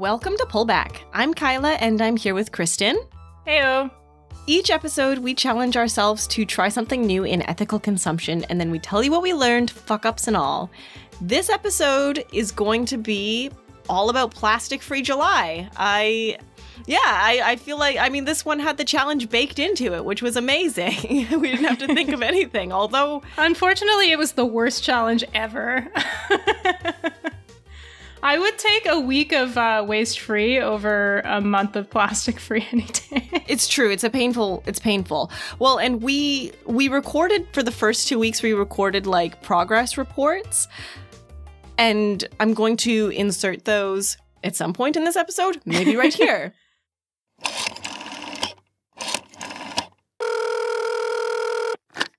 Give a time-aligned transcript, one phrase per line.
[0.00, 1.00] Welcome to Pullback.
[1.12, 2.98] I'm Kyla and I'm here with Kristen.
[3.46, 3.90] Heyo.
[4.46, 8.78] Each episode, we challenge ourselves to try something new in ethical consumption and then we
[8.78, 10.70] tell you what we learned, fuck ups and all.
[11.20, 13.50] This episode is going to be
[13.90, 15.68] all about plastic free July.
[15.76, 16.38] I
[16.86, 20.06] yeah, I, I feel like I mean this one had the challenge baked into it,
[20.06, 20.96] which was amazing.
[21.38, 22.72] we didn't have to think of anything.
[22.72, 25.92] Although Unfortunately, it was the worst challenge ever.
[28.22, 32.66] I would take a week of uh, waste free over a month of plastic free
[32.70, 33.28] any day.
[33.48, 33.90] it's true.
[33.90, 34.62] It's a painful.
[34.66, 35.30] It's painful.
[35.58, 38.42] Well, and we we recorded for the first two weeks.
[38.42, 40.68] We recorded like progress reports,
[41.78, 45.60] and I'm going to insert those at some point in this episode.
[45.64, 46.54] Maybe right here.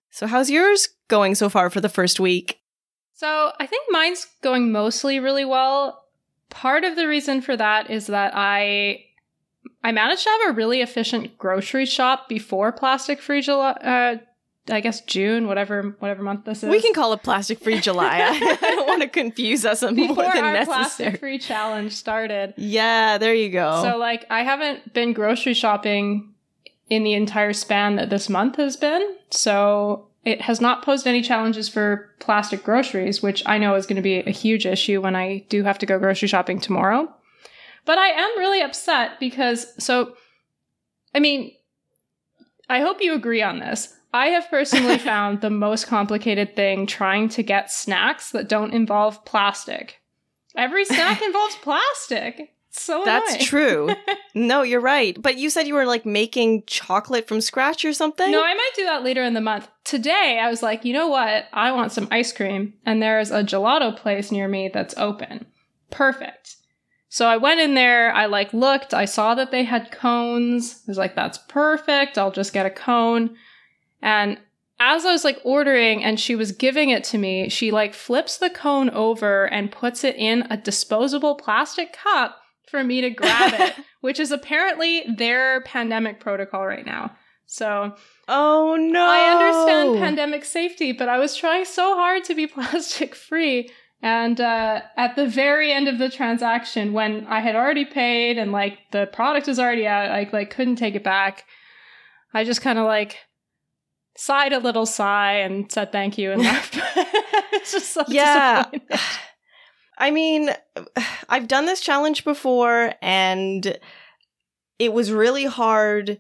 [0.10, 2.61] So, how's yours going so far for the first week?
[3.22, 6.06] So I think mine's going mostly really well.
[6.50, 9.06] Part of the reason for that is that I
[9.84, 13.74] I managed to have a really efficient grocery shop before plastic free July.
[13.74, 14.18] Uh,
[14.72, 16.72] I guess June, whatever whatever month this is.
[16.72, 18.22] We can call it plastic free July.
[18.24, 20.66] I, don't want to confuse us more before than our necessary.
[20.66, 22.56] plastic free challenge started.
[22.58, 23.84] Yeah, there you go.
[23.84, 26.34] So like I haven't been grocery shopping
[26.90, 29.16] in the entire span that this month has been.
[29.30, 33.96] So it has not posed any challenges for plastic groceries, which I know is going
[33.96, 37.12] to be a huge issue when I do have to go grocery shopping tomorrow.
[37.86, 40.14] But I am really upset because, so,
[41.16, 41.52] I mean,
[42.70, 43.96] I hope you agree on this.
[44.14, 49.26] I have personally found the most complicated thing trying to get snacks that don't involve
[49.26, 50.02] plastic.
[50.56, 52.54] Every snack involves plastic.
[52.72, 53.94] So That's true.
[54.34, 55.22] no, you're right.
[55.22, 58.32] But you said you were like making chocolate from scratch or something?
[58.32, 59.68] No, I might do that later in the month.
[59.84, 61.46] Today, I was like, you know what?
[61.52, 65.46] I want some ice cream, and there's a gelato place near me that's open.
[65.90, 66.56] Perfect.
[67.10, 70.82] So I went in there, I like looked, I saw that they had cones.
[70.88, 72.18] I was like, that's perfect.
[72.18, 73.36] I'll just get a cone.
[74.02, 74.38] And
[74.80, 78.38] as I was like ordering and she was giving it to me, she like flips
[78.38, 82.41] the cone over and puts it in a disposable plastic cup
[82.72, 87.16] for me to grab it, which is apparently their pandemic protocol right now.
[87.46, 87.94] So
[88.28, 89.06] Oh no.
[89.06, 93.70] I understand pandemic safety, but I was trying so hard to be plastic free.
[94.02, 98.52] And uh, at the very end of the transaction, when I had already paid and
[98.52, 101.46] like the product was already out, I like couldn't take it back.
[102.34, 103.18] I just kind of like
[104.18, 106.80] sighed a little sigh and said thank you and left.
[107.54, 108.64] it's just so Yeah.
[108.64, 108.98] disappointing.
[110.02, 110.50] I mean,
[111.30, 113.78] I've done this challenge before and
[114.80, 116.20] it was really hard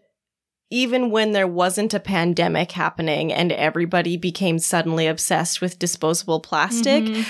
[0.69, 7.03] even when there wasn't a pandemic happening and everybody became suddenly obsessed with disposable plastic.
[7.03, 7.25] Mhm.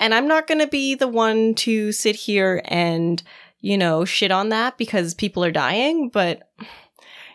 [0.00, 3.22] And I'm not going to be the one to sit here and,
[3.60, 6.50] you know, shit on that because people are dying, but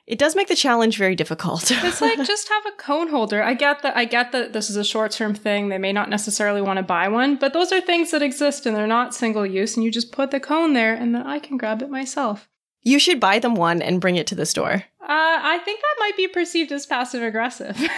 [0.10, 1.72] it does make the challenge very difficult.
[1.90, 3.44] It's like just have a cone holder.
[3.44, 3.96] I get that.
[3.96, 5.70] I get that this is a short term thing.
[5.70, 8.76] They may not necessarily want to buy one, but those are things that exist and
[8.76, 9.76] they're not single use.
[9.78, 12.50] And you just put the cone there, and then I can grab it myself.
[12.82, 14.84] you should buy them one and bring it to the store.
[15.02, 17.78] Uh, I think that might be perceived as passive aggressive.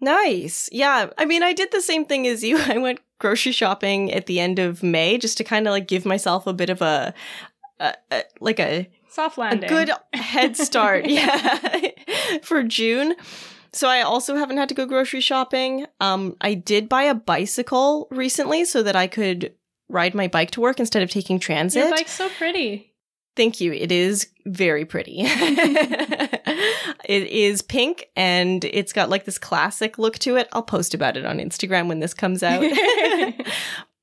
[0.00, 0.68] nice.
[0.72, 1.08] Yeah.
[1.18, 2.58] I mean, I did the same thing as you.
[2.66, 6.04] I went grocery shopping at the end of May just to kind of like give
[6.04, 7.14] myself a bit of a,
[7.80, 9.68] a, a like a, Soft a landing.
[9.68, 11.06] good head start.
[11.06, 11.80] yeah.
[12.42, 13.14] for June.
[13.72, 15.86] So I also haven't had to go grocery shopping.
[16.00, 19.52] Um, I did buy a bicycle recently so that I could
[19.88, 21.82] ride my bike to work instead of taking transit.
[21.82, 22.94] Your bike's so pretty.
[23.36, 23.72] Thank you.
[23.74, 25.16] It is very pretty.
[27.04, 30.48] it is pink and it's got like this classic look to it.
[30.52, 32.64] I'll post about it on Instagram when this comes out.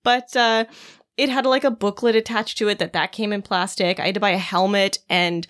[0.03, 0.65] but uh
[1.17, 3.99] it had like a booklet attached to it that that came in plastic.
[3.99, 5.47] I had to buy a helmet and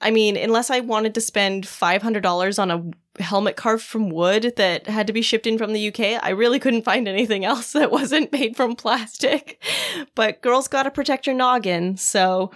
[0.00, 4.86] I mean, unless I wanted to spend $500 on a helmet carved from wood that
[4.86, 7.90] had to be shipped in from the UK, I really couldn't find anything else that
[7.90, 9.62] wasn't made from plastic.
[10.14, 12.50] But girls gotta protect your noggin, so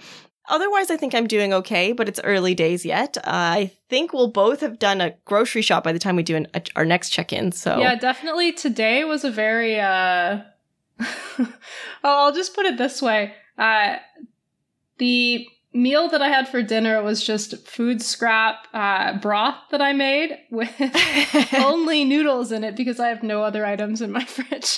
[0.49, 3.17] otherwise I think I'm doing okay, but it's early days yet.
[3.17, 6.35] Uh, I think we'll both have done a grocery shop by the time we do
[6.35, 8.51] an, a, our next check-in, so Yeah, definitely.
[8.51, 9.79] Today was a very.
[9.79, 10.41] uh
[12.03, 13.33] I'll just put it this way.
[13.57, 13.97] Uh
[14.97, 19.93] The meal that I had for dinner was just food scrap uh, broth that I
[19.93, 20.69] made with
[21.53, 24.77] only noodles in it because I have no other items in my fridge.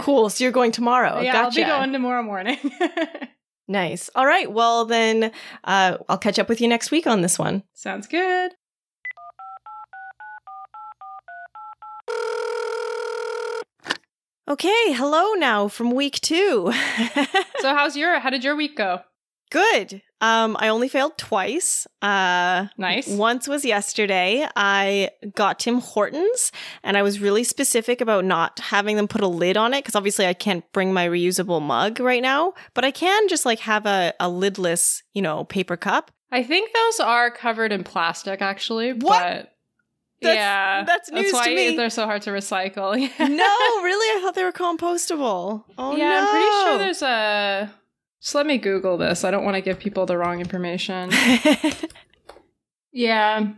[0.00, 0.30] cool.
[0.30, 1.20] So you're going tomorrow.
[1.20, 1.44] yeah, gotcha.
[1.60, 2.58] I'll be going tomorrow morning.
[3.66, 4.08] Nice.
[4.14, 4.50] All right.
[4.50, 5.32] Well, then
[5.64, 7.64] uh, I'll catch up with you next week on this one.
[7.74, 8.52] Sounds good.
[14.48, 16.72] Okay, hello now from week two.
[17.60, 19.00] So how's your how did your week go?
[19.50, 20.00] Good.
[20.20, 21.86] Um, I only failed twice.
[22.00, 23.08] Uh, Nice.
[23.08, 24.46] Once was yesterday.
[24.56, 26.52] I got Tim Hortons
[26.84, 29.96] and I was really specific about not having them put a lid on it because
[29.96, 33.84] obviously I can't bring my reusable mug right now, but I can just like have
[33.84, 36.10] a, a lidless, you know, paper cup.
[36.30, 38.92] I think those are covered in plastic actually.
[38.92, 39.20] What?
[39.20, 39.52] But
[40.20, 40.84] That's- yeah.
[40.84, 41.76] that's news why to me.
[41.76, 42.92] they're so hard to recycle.
[43.20, 44.18] no, really?
[44.18, 45.64] I thought they were compostable.
[45.78, 46.18] Oh, yeah, no.
[46.18, 47.72] I'm pretty sure there's a
[48.20, 49.24] just let me Google this.
[49.24, 51.10] I don't want to give people the wrong information.
[52.92, 53.52] yeah.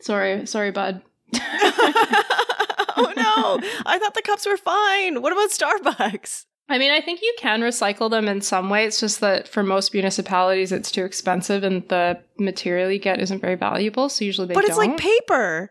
[0.00, 1.02] Sorry, sorry, bud.
[1.34, 3.58] oh, no.
[3.84, 5.22] I thought the cups were fine.
[5.22, 6.46] What about Starbucks?
[6.68, 8.86] I mean, I think you can recycle them in some way.
[8.86, 13.40] It's just that for most municipalities, it's too expensive and the material you get isn't
[13.40, 14.08] very valuable.
[14.08, 14.88] So usually they but it's don't.
[14.88, 15.70] like paper.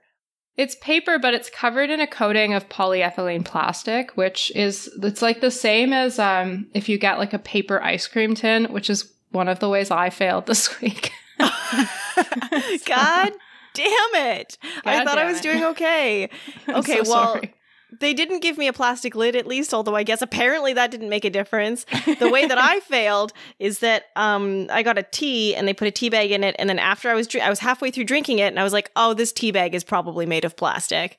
[0.55, 5.41] It's paper, but it's covered in a coating of polyethylene plastic, which is it's like
[5.41, 9.11] the same as um, if you get like a paper ice cream tin, which is
[9.31, 11.11] one of the ways I failed this week.
[11.39, 13.31] God
[13.73, 14.57] damn it.
[14.85, 15.43] I thought I was it.
[15.43, 16.29] doing okay.
[16.69, 17.52] Okay, so well, sorry.
[17.99, 21.09] They didn't give me a plastic lid at least, although I guess apparently that didn't
[21.09, 21.85] make a difference.
[22.19, 25.87] The way that I failed is that um, I got a tea and they put
[25.87, 28.05] a tea bag in it, and then after I was dr- I was halfway through
[28.05, 31.17] drinking it, and I was like, "Oh, this tea bag is probably made of plastic."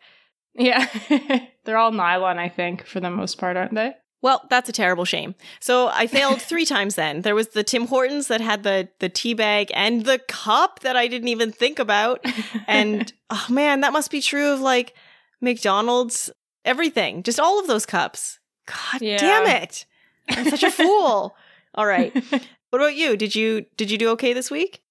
[0.54, 0.86] yeah,
[1.64, 3.94] they're all nylon, I think, for the most part, aren't they?
[4.22, 5.34] Well, that's a terrible shame.
[5.60, 7.20] So I failed three times then.
[7.20, 10.96] There was the Tim Hortons that had the the tea bag and the cup that
[10.96, 12.24] I didn't even think about.
[12.66, 14.94] And oh man, that must be true of like
[15.42, 16.30] McDonald's,
[16.64, 17.22] everything.
[17.22, 18.38] Just all of those cups.
[18.66, 19.18] God Yeah.
[19.18, 19.84] damn it.
[20.28, 21.36] I'm such a fool.
[21.74, 22.12] All right.
[22.70, 23.16] What about you?
[23.16, 24.82] Did you did you do okay this week?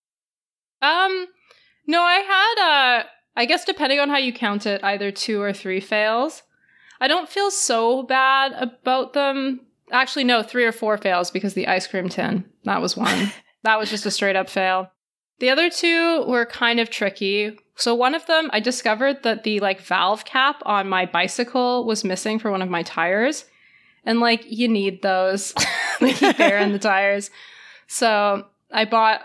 [0.82, 1.28] Um,
[1.86, 3.04] no, I had uh
[3.36, 6.44] I guess depending on how you count it, either two or three fails.
[7.02, 9.66] I don't feel so bad about them.
[9.92, 12.46] Actually, no, three or four fails because the ice cream tin.
[12.64, 13.34] That was one.
[13.64, 14.90] that was just a straight up fail.
[15.40, 17.58] The other two were kind of tricky.
[17.76, 22.04] So one of them, I discovered that the like valve cap on my bicycle was
[22.04, 23.46] missing for one of my tires.
[24.06, 25.54] And like you need those.
[26.00, 27.32] they keep air in the tires.
[27.88, 29.22] So I bought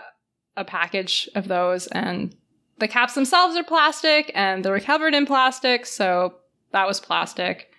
[0.57, 2.35] a package of those and
[2.79, 6.35] the caps themselves are plastic and they're covered in plastic, so
[6.71, 7.71] that was plastic.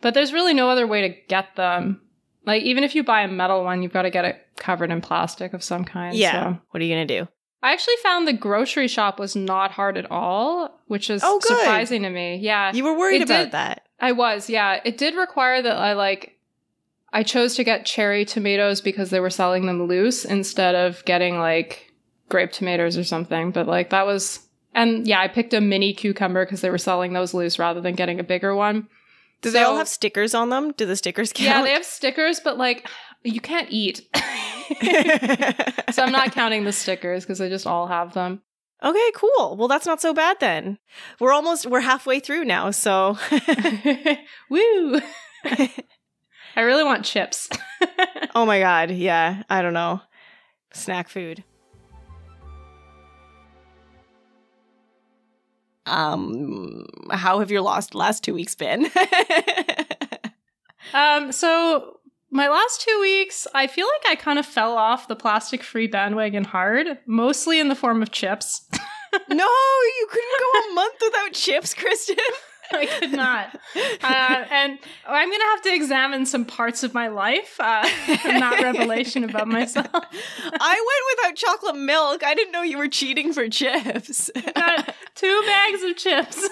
[0.00, 2.00] But there's really no other way to get them.
[2.44, 5.00] Like even if you buy a metal one, you've got to get it covered in
[5.00, 6.16] plastic of some kind.
[6.16, 6.32] Yeah.
[6.32, 6.58] so.
[6.70, 7.28] What are you gonna do?
[7.64, 12.02] I actually found the grocery shop was not hard at all, which is Oh, surprising
[12.02, 12.36] to me.
[12.36, 12.72] Yeah.
[12.74, 13.82] You were worried It about did- that.
[14.00, 14.80] I was, yeah.
[14.84, 16.32] It did require that I like
[17.12, 21.38] I chose to get cherry tomatoes because they were selling them loose instead of getting
[21.38, 21.90] like
[22.28, 23.50] grape tomatoes or something.
[23.50, 24.40] But like that was
[24.74, 27.94] and yeah, I picked a mini cucumber because they were selling those loose rather than
[27.94, 28.88] getting a bigger one.
[29.42, 30.72] Do they all have stickers on them?
[30.72, 31.46] Do the stickers count?
[31.46, 32.88] Yeah, they have stickers, but like
[33.24, 34.08] you can't eat.
[35.90, 38.42] so I'm not counting the stickers because they just all have them.
[38.82, 39.56] Okay, cool.
[39.56, 40.78] Well, that's not so bad then.
[41.20, 43.18] We're almost we're halfway through now, so
[44.50, 45.00] Woo!
[45.44, 47.48] I really want chips.
[48.34, 50.00] Oh my god, yeah, I don't know.
[50.72, 51.44] Snack food.
[55.86, 58.90] Um how have your lost last 2 weeks been?
[60.94, 61.98] Um, so
[62.34, 65.86] my last two weeks, I feel like I kind of fell off the plastic free
[65.86, 68.68] bandwagon hard, mostly in the form of chips.
[69.28, 72.16] no, you couldn't go a month without chips, Kristen.
[72.72, 73.54] I could not.
[73.76, 77.88] Uh, and I'm going to have to examine some parts of my life, uh,
[78.24, 79.86] not revelation about myself.
[79.92, 82.24] I went without chocolate milk.
[82.24, 84.28] I didn't know you were cheating for chips.
[84.56, 86.48] Got two bags of chips,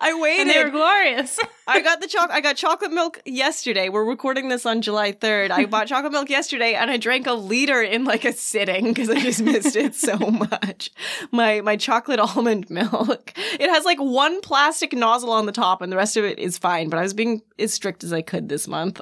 [0.00, 0.40] I waited.
[0.42, 1.38] and they were glorious.
[1.66, 2.30] I got the choc.
[2.30, 3.88] I got chocolate milk yesterday.
[3.88, 5.50] We're recording this on July third.
[5.50, 9.08] I bought chocolate milk yesterday, and I drank a liter in like a sitting because
[9.08, 10.90] I just missed it so much.
[11.30, 13.32] My my chocolate almond milk.
[13.36, 16.58] It has like one plastic nozzle on the top, and the rest of it is
[16.58, 16.88] fine.
[16.88, 19.00] But I was being as strict as I could this month.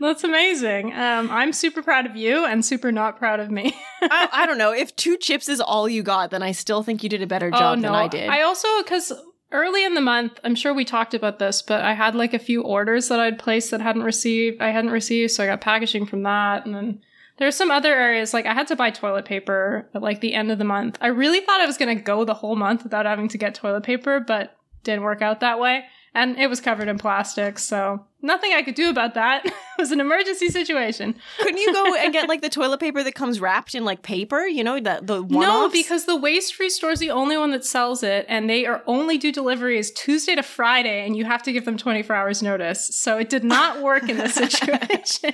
[0.00, 0.92] That's amazing.
[0.94, 3.76] Um, I'm super proud of you and super not proud of me.
[4.02, 7.04] I, I don't know if two chips is all you got, then I still think
[7.04, 8.28] you did a better job than I did.
[8.28, 9.12] Oh, I also because
[9.52, 12.38] early in the month, I'm sure we talked about this, but I had like a
[12.38, 14.60] few orders that I'd placed that hadn't received.
[14.60, 17.00] I hadn't received, so I got packaging from that, and then
[17.38, 20.50] there's some other areas like I had to buy toilet paper at like the end
[20.50, 20.98] of the month.
[21.00, 23.82] I really thought I was gonna go the whole month without having to get toilet
[23.82, 25.84] paper, but didn't work out that way.
[26.14, 27.58] And it was covered in plastic.
[27.58, 29.44] So nothing I could do about that.
[29.46, 31.14] it was an emergency situation.
[31.38, 34.46] Couldn't you go and get like the toilet paper that comes wrapped in like paper?
[34.46, 37.50] You know, the the one No, because the waste free store is the only one
[37.52, 41.42] that sells it, and they are only do deliveries Tuesday to Friday, and you have
[41.44, 42.94] to give them 24 hours notice.
[42.94, 45.32] So it did not work in this situation.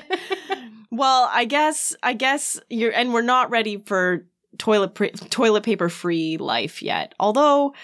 [0.90, 4.24] well, I guess I guess you're and we're not ready for
[4.58, 7.14] toilet pr- toilet paper free life yet.
[7.18, 7.74] Although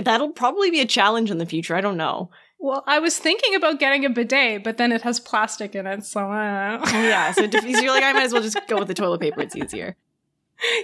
[0.00, 1.74] that'll probably be a challenge in the future.
[1.74, 2.30] I don't know.
[2.62, 6.04] Well, I was thinking about getting a bidet, but then it has plastic in it,
[6.04, 6.80] so uh...
[6.92, 7.32] yeah.
[7.32, 9.40] So you're like, I might as well just go with the toilet paper.
[9.40, 9.96] It's easier.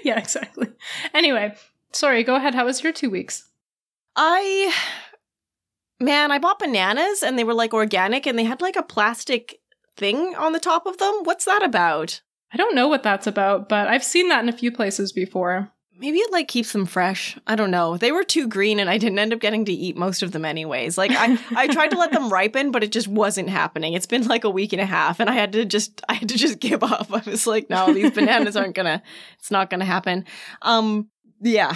[0.03, 0.67] Yeah, exactly.
[1.15, 1.55] Anyway,
[1.93, 2.25] sorry.
[2.25, 2.57] Go ahead.
[2.57, 3.49] How was your two weeks?
[4.17, 4.75] I,
[6.01, 9.61] man, I bought bananas and they were like organic and they had like a plastic
[9.97, 11.21] thing on the top of them.
[11.23, 12.23] What's that about?
[12.53, 15.71] I don't know what that's about, but I've seen that in a few places before.
[16.01, 17.37] Maybe it like keeps them fresh.
[17.47, 17.97] I don't know.
[17.97, 20.45] They were too green and I didn't end up getting to eat most of them
[20.45, 20.97] anyways.
[20.97, 23.95] Like I I tried to let them ripen, but it just wasn't happening.
[23.95, 26.29] It's been like a week and a half and I had to just I had
[26.29, 27.13] to just give up.
[27.13, 29.03] I was like, no, these bananas aren't to
[29.39, 30.25] it's not to happen.
[30.63, 31.09] Um
[31.41, 31.75] yeah.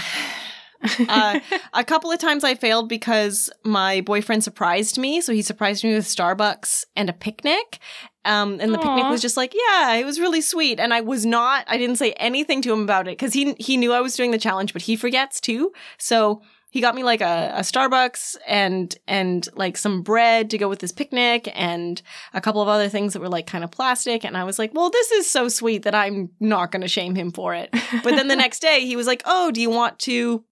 [1.09, 1.41] Uh,
[1.73, 5.21] a couple of times I failed because my boyfriend surprised me.
[5.21, 7.79] So he surprised me with Starbucks and a picnic.
[8.25, 8.83] Um, and the Aww.
[8.83, 10.79] picnic was just like, yeah, it was really sweet.
[10.79, 13.77] And I was not, I didn't say anything to him about it because he, he
[13.77, 15.73] knew I was doing the challenge, but he forgets too.
[15.99, 20.69] So he got me like a, a Starbucks and, and like some bread to go
[20.69, 22.01] with this picnic and
[22.33, 24.25] a couple of other things that were like kind of plastic.
[24.25, 27.15] And I was like, well, this is so sweet that I'm not going to shame
[27.15, 27.71] him for it.
[28.03, 30.45] But then the next day he was like, oh, do you want to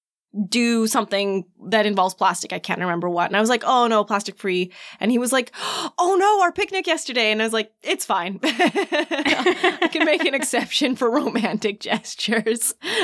[0.48, 2.52] do something that involves plastic.
[2.52, 3.26] I can't remember what.
[3.26, 4.72] And I was like, oh no, plastic free.
[5.00, 5.52] And he was like,
[5.98, 7.32] oh no, our picnic yesterday.
[7.32, 8.38] And I was like, it's fine.
[8.42, 12.74] I can make an exception for romantic gestures.
[12.82, 12.94] yeah,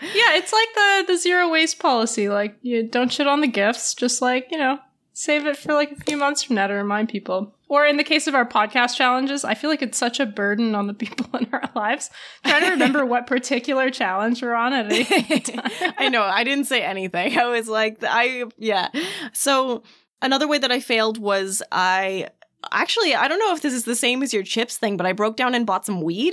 [0.00, 2.28] it's like the the zero waste policy.
[2.28, 4.78] Like you don't shit on the gifts, just like, you know,
[5.12, 7.54] save it for like a few months from now to remind people.
[7.72, 10.74] Or in the case of our podcast challenges, I feel like it's such a burden
[10.74, 12.10] on the people in our lives
[12.44, 15.04] trying to remember what particular challenge we're on at any
[15.40, 15.70] time.
[15.96, 16.22] I know.
[16.22, 17.38] I didn't say anything.
[17.38, 18.90] I was like, I, yeah.
[19.32, 19.84] So
[20.20, 22.28] another way that I failed was I
[22.70, 25.12] Actually, I don't know if this is the same as your chips thing, but I
[25.14, 26.32] broke down and bought some weed.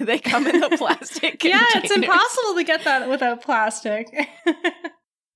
[0.00, 1.42] they come in the plastic.
[1.44, 4.08] yeah, it's impossible to get that without plastic.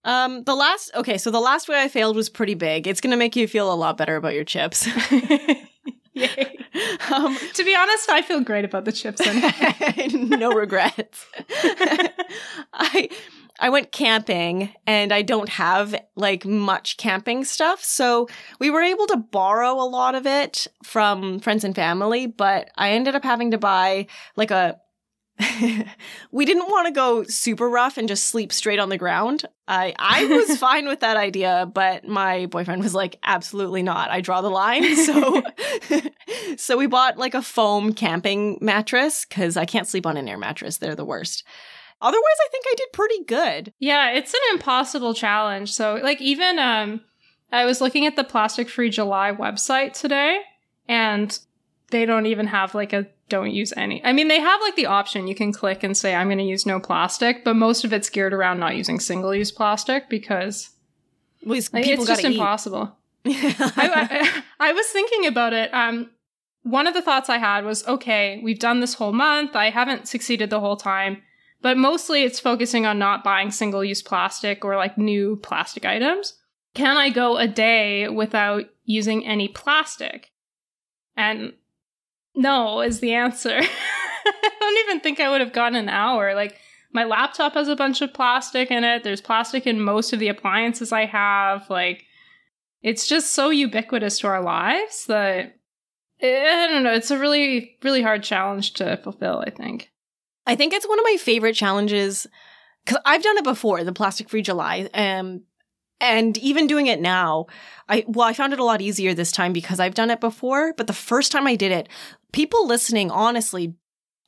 [0.06, 2.86] Um, the last, okay, so the last way I failed was pretty big.
[2.86, 4.88] It's going to make you feel a lot better about your chips.
[6.14, 6.52] Yay.
[7.10, 9.26] Um, to be honest, I feel great about the chips.
[9.26, 11.24] And no regrets.
[12.74, 13.08] I
[13.58, 19.06] I went camping and I don't have like much camping stuff, so we were able
[19.06, 23.52] to borrow a lot of it from friends and family, but I ended up having
[23.52, 24.78] to buy like a
[26.30, 29.44] we didn't want to go super rough and just sleep straight on the ground.
[29.68, 34.10] I I was fine with that idea, but my boyfriend was like, absolutely not.
[34.10, 34.96] I draw the line.
[34.96, 35.42] So
[36.56, 40.38] so we bought like a foam camping mattress because I can't sleep on an air
[40.38, 40.78] mattress.
[40.78, 41.44] They're the worst.
[42.00, 43.72] Otherwise, I think I did pretty good.
[43.78, 45.72] Yeah, it's an impossible challenge.
[45.74, 47.02] So like even um
[47.52, 50.40] I was looking at the Plastic Free July website today
[50.88, 51.38] and
[51.90, 54.04] they don't even have like a don't use any.
[54.04, 56.44] I mean, they have like the option you can click and say, I'm going to
[56.44, 60.70] use no plastic, but most of it's geared around not using single use plastic because
[61.44, 62.96] well, like, it's just impossible.
[63.26, 65.74] I, I, I, was thinking about it.
[65.74, 66.10] Um,
[66.62, 69.56] one of the thoughts I had was, okay, we've done this whole month.
[69.56, 71.22] I haven't succeeded the whole time,
[71.62, 76.34] but mostly it's focusing on not buying single use plastic or like new plastic items.
[76.74, 80.30] Can I go a day without using any plastic?
[81.16, 81.54] And
[82.36, 83.58] no, is the answer.
[84.26, 86.34] I don't even think I would have gotten an hour.
[86.34, 86.56] Like,
[86.92, 89.02] my laptop has a bunch of plastic in it.
[89.02, 91.68] There's plastic in most of the appliances I have.
[91.68, 92.04] Like,
[92.82, 95.56] it's just so ubiquitous to our lives that
[96.20, 96.94] eh, I don't know.
[96.94, 99.90] It's a really, really hard challenge to fulfill, I think.
[100.46, 102.26] I think it's one of my favorite challenges
[102.84, 104.88] because I've done it before, the plastic free July.
[104.94, 105.42] Um,
[106.00, 107.46] and even doing it now,
[107.88, 110.74] I well, I found it a lot easier this time because I've done it before.
[110.76, 111.88] But the first time I did it,
[112.32, 113.74] people listening, honestly,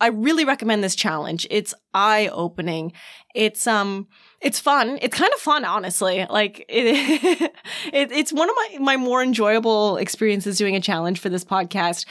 [0.01, 1.47] I really recommend this challenge.
[1.51, 2.93] It's eye opening.
[3.35, 4.07] It's um,
[4.41, 4.99] it's fun.
[5.03, 6.25] It's kind of fun, honestly.
[6.29, 7.53] Like it,
[7.93, 12.07] it, it's one of my my more enjoyable experiences doing a challenge for this podcast.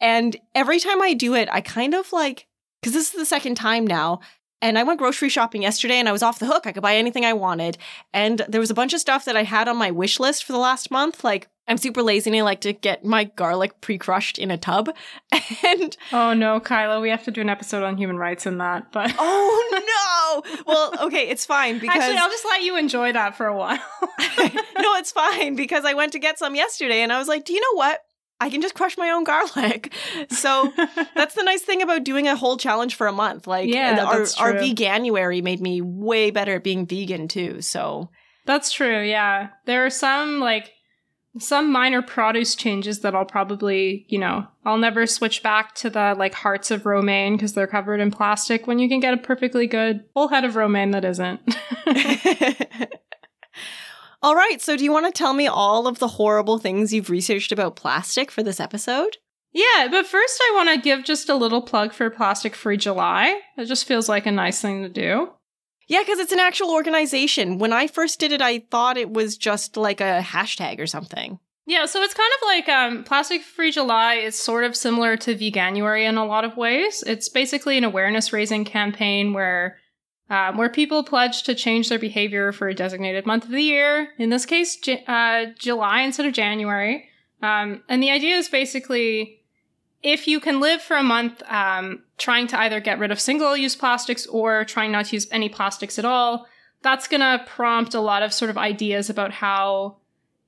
[0.00, 2.46] And every time I do it, I kind of like
[2.82, 4.20] because this is the second time now.
[4.64, 6.66] And I went grocery shopping yesterday and I was off the hook.
[6.66, 7.76] I could buy anything I wanted.
[8.14, 10.52] And there was a bunch of stuff that I had on my wish list for
[10.52, 14.38] the last month, like I'm super lazy and I like to get my garlic pre-crushed
[14.38, 14.88] in a tub.
[15.62, 18.90] And Oh no, Kyla, we have to do an episode on human rights in that.
[18.90, 20.62] But oh no.
[20.66, 23.76] Well, okay, it's fine because actually, I'll just let you enjoy that for a while.
[24.08, 27.52] no, it's fine because I went to get some yesterday and I was like, "Do
[27.52, 28.00] you know what?
[28.40, 29.92] I can just crush my own garlic."
[30.30, 30.72] So,
[31.14, 33.46] that's the nice thing about doing a whole challenge for a month.
[33.46, 37.60] Like Yeah, our that's our veganuary made me way better at being vegan too.
[37.60, 38.10] So,
[38.46, 39.50] That's true, yeah.
[39.66, 40.72] There are some like
[41.38, 46.14] some minor produce changes that I'll probably, you know, I'll never switch back to the
[46.16, 49.66] like hearts of romaine because they're covered in plastic when you can get a perfectly
[49.66, 51.40] good whole head of romaine that isn't.
[54.24, 57.10] All right, so do you want to tell me all of the horrible things you've
[57.10, 59.18] researched about plastic for this episode?
[59.52, 63.38] yeah, but first I want to give just a little plug for Plastic Free July.
[63.58, 65.28] It just feels like a nice thing to do.
[65.88, 67.58] Yeah, because it's an actual organization.
[67.58, 71.38] When I first did it, I thought it was just like a hashtag or something.
[71.66, 75.34] Yeah, so it's kind of like um, Plastic Free July is sort of similar to
[75.34, 77.04] Veganuary in a lot of ways.
[77.06, 79.76] It's basically an awareness raising campaign where
[80.30, 84.08] um, where people pledge to change their behavior for a designated month of the year.
[84.18, 87.08] In this case, uh, July instead of January.
[87.42, 89.40] Um, and the idea is basically
[90.02, 93.56] if you can live for a month um, trying to either get rid of single
[93.56, 96.46] use plastics or trying not to use any plastics at all,
[96.82, 99.96] that's going to prompt a lot of sort of ideas about how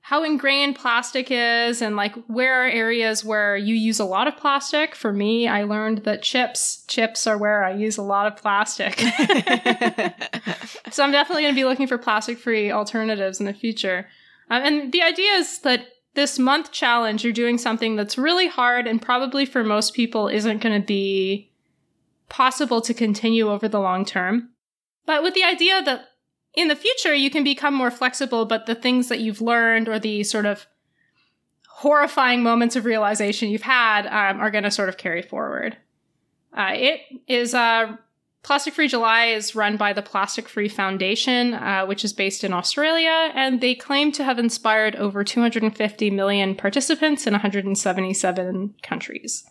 [0.07, 4.37] how ingrained plastic is and like where are areas where you use a lot of
[4.37, 4.95] plastic.
[4.95, 8.99] For me, I learned that chips chips are where I use a lot of plastic.
[10.91, 14.07] so I'm definitely going to be looking for plastic free alternatives in the future.
[14.49, 18.87] Um, and the idea is that this month challenge, you're doing something that's really hard
[18.87, 21.51] and probably for most people isn't going to be
[22.29, 24.51] possible to continue over the long term.
[25.05, 26.05] But with the idea that
[26.57, 29.99] in the future you can become more flexible, but the things that you've learned or
[29.99, 30.65] the sort of
[31.69, 35.77] horrifying moments of realization you've had um, are going to sort of carry forward.
[36.51, 37.95] Uh, it is uh,
[38.41, 42.53] Plastic Free July is run by the Plastic Free Foundation, uh, which is based in
[42.53, 49.45] Australia, and they claim to have inspired over 250 million participants in 177 countries.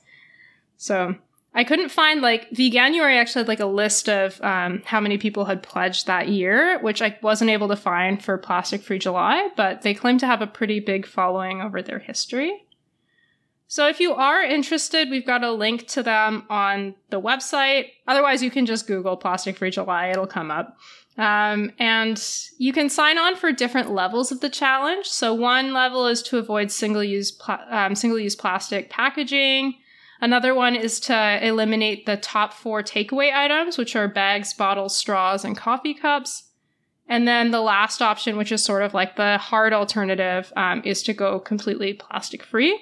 [0.76, 1.14] So
[1.56, 5.46] I couldn't find like Veganuary actually had like a list of um, how many people
[5.46, 9.80] had pledged that year, which I wasn't able to find for Plastic Free July, but
[9.80, 12.66] they claim to have a pretty big following over their history.
[13.68, 17.86] So if you are interested, we've got a link to them on the website.
[18.06, 20.76] Otherwise, you can just Google Plastic Free July, it'll come up.
[21.16, 22.22] Um, and
[22.58, 25.06] you can sign on for different levels of the challenge.
[25.06, 29.76] So one level is to avoid single-use pla- um, single-use plastic packaging.
[30.20, 35.44] Another one is to eliminate the top four takeaway items, which are bags, bottles, straws,
[35.44, 36.44] and coffee cups.
[37.08, 41.02] And then the last option, which is sort of like the hard alternative, um, is
[41.04, 42.80] to go completely plastic free.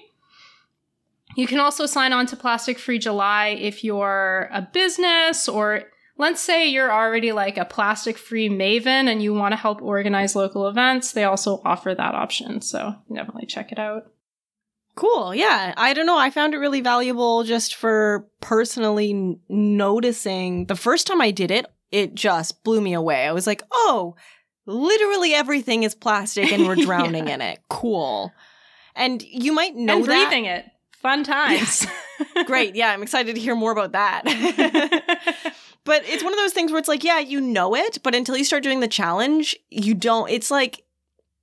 [1.37, 5.85] You can also sign on to Plastic Free July if you're a business or
[6.17, 10.37] let's say you're already like a plastic free maven and you want to help organize
[10.37, 11.13] local events.
[11.13, 12.61] They also offer that option.
[12.61, 14.14] So definitely check it out.
[14.97, 15.35] Cool.
[15.35, 15.75] Yeah.
[15.77, 16.19] I don't know.
[16.19, 20.67] I found it really valuable just for personally n- noticing.
[20.67, 23.27] The first time I did it, it just blew me away.
[23.27, 24.15] I was like, oh,
[24.67, 27.59] literally everything is plastic and we're drowning in it.
[27.69, 28.33] Cool.
[28.95, 30.29] And you might know and that.
[30.29, 30.65] breathing it.
[30.93, 31.87] Fun times.
[32.47, 32.77] Great.
[32.77, 32.91] Yeah.
[32.91, 34.23] I'm excited to hear more about that.
[35.85, 38.37] but it's one of those things where it's like, yeah, you know it, but until
[38.37, 40.31] you start doing the challenge, you don't.
[40.31, 40.84] It's like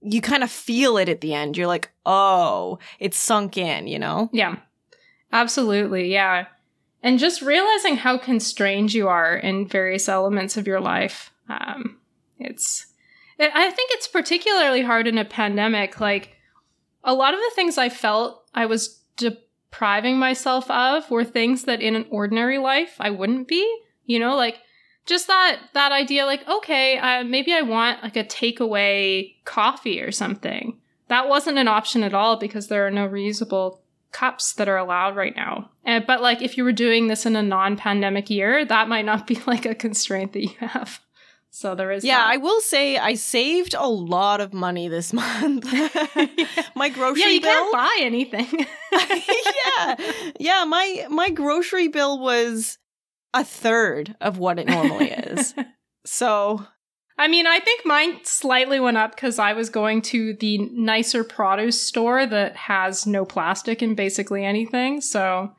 [0.01, 1.55] you kind of feel it at the end.
[1.55, 4.29] You're like, oh, it's sunk in, you know?
[4.33, 4.57] Yeah,
[5.31, 6.11] absolutely.
[6.11, 6.47] Yeah.
[7.03, 11.31] And just realizing how constrained you are in various elements of your life.
[11.49, 11.99] Um,
[12.39, 12.87] it's,
[13.39, 15.99] I think it's particularly hard in a pandemic.
[15.99, 16.35] Like,
[17.03, 21.81] a lot of the things I felt I was depriving myself of were things that
[21.81, 23.67] in an ordinary life I wouldn't be.
[24.05, 24.59] You know, like,
[25.05, 30.11] just that that idea like okay uh, maybe i want like a takeaway coffee or
[30.11, 33.79] something that wasn't an option at all because there are no reusable
[34.11, 37.35] cups that are allowed right now and, but like if you were doing this in
[37.35, 40.99] a non-pandemic year that might not be like a constraint that you have
[41.53, 42.29] so there is Yeah, that.
[42.29, 45.65] I will say I saved a lot of money this month.
[46.75, 47.51] my grocery yeah you bill.
[47.51, 48.47] can't buy anything
[48.93, 49.95] yeah.
[50.39, 52.77] Yeah, my my grocery bill was
[53.33, 55.53] a third of what it normally is.
[56.03, 56.65] So,
[57.17, 61.23] I mean, I think mine slightly went up because I was going to the nicer
[61.23, 65.01] produce store that has no plastic in basically anything.
[65.01, 65.53] So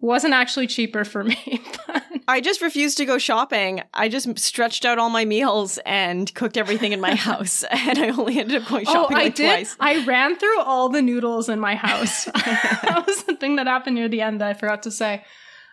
[0.00, 1.60] it wasn't actually cheaper for me.
[1.86, 3.82] But I just refused to go shopping.
[3.92, 8.08] I just stretched out all my meals and cooked everything in my house, and I
[8.08, 9.44] only ended up going oh, shopping oh, I like did.
[9.44, 9.76] twice.
[9.78, 12.24] I ran through all the noodles in my house.
[12.24, 15.24] that was the thing that happened near the end that I forgot to say.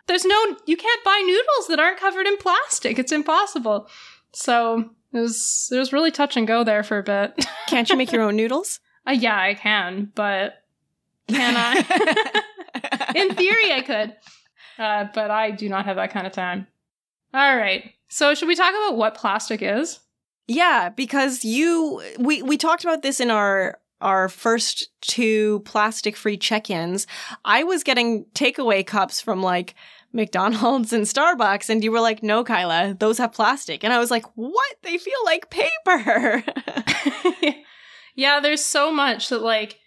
[0.10, 2.98] There's no, you can't buy noodles that aren't covered in plastic.
[2.98, 3.88] It's impossible.
[4.34, 7.46] So it was, it was really touch and go there for a bit.
[7.68, 8.80] Can't you make your own noodles?
[9.08, 10.64] Uh, yeah, I can, but
[11.28, 12.42] can I?
[13.16, 14.16] in theory, I could,
[14.80, 16.66] uh, but I do not have that kind of time.
[17.32, 17.92] All right.
[18.08, 20.00] So should we talk about what plastic is?
[20.48, 26.38] Yeah, because you we we talked about this in our our first two plastic free
[26.38, 27.06] check-ins.
[27.46, 29.76] I was getting takeaway cups from like
[30.12, 34.12] McDonald's and Starbucks and you were like, "No, Kyla, those have plastic." And I was
[34.12, 34.76] like, "What?
[34.82, 36.44] They feel like paper."
[38.16, 39.80] yeah, there's so much that like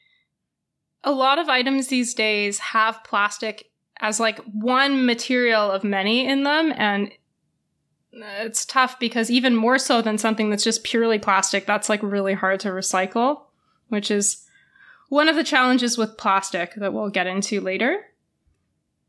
[1.05, 6.45] a lot of items these days have plastic as like one material of many in
[6.45, 7.13] them and
[8.13, 12.35] it's tough because even more so than something that's just purely plastic, that's like really
[12.35, 13.43] hard to recycle,
[13.89, 14.47] which is
[15.09, 18.05] one of the challenges with plastic that we'll get into later.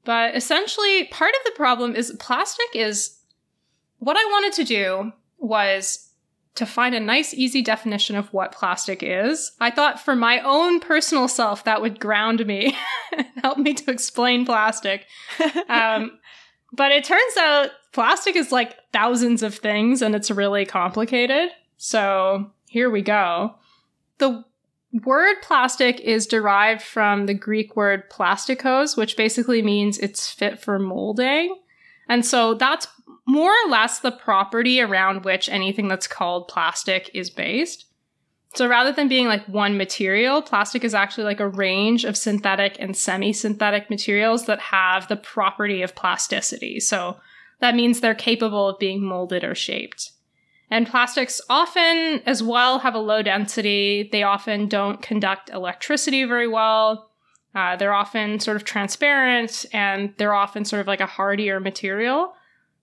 [0.05, 3.17] But essentially, part of the problem is plastic is
[3.99, 6.09] what I wanted to do was
[6.55, 9.53] to find a nice, easy definition of what plastic is.
[9.59, 12.77] I thought for my own personal self, that would ground me,
[13.41, 15.05] help me to explain plastic.
[15.69, 16.19] Um,
[16.75, 21.49] but it turns out plastic is like thousands of things and it's really complicated.
[21.77, 23.55] So here we go.
[24.17, 24.43] The
[24.93, 30.77] word plastic is derived from the Greek word plastikos, which basically means it's fit for
[30.77, 31.59] molding.
[32.07, 32.87] And so that's
[33.25, 37.85] more or less the property around which anything that's called plastic is based.
[38.55, 42.75] So rather than being like one material, plastic is actually like a range of synthetic
[42.79, 46.79] and semi synthetic materials that have the property of plasticity.
[46.79, 47.17] So
[47.61, 50.11] that means they're capable of being molded or shaped.
[50.69, 54.09] And plastics often, as well, have a low density.
[54.11, 57.09] They often don't conduct electricity very well.
[57.55, 62.33] Uh, they're often sort of transparent and they're often sort of like a hardier material.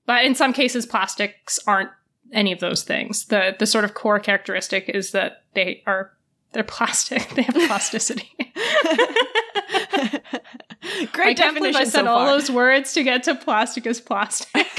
[0.07, 1.91] But in some cases, plastics aren't
[2.33, 3.27] any of those things.
[3.27, 6.13] The the sort of core characteristic is that they are
[6.53, 7.29] they're plastic.
[7.35, 8.31] They have plasticity.
[11.13, 14.01] Great I can't believe I said so all those words to get to plastic is
[14.01, 14.67] plastic.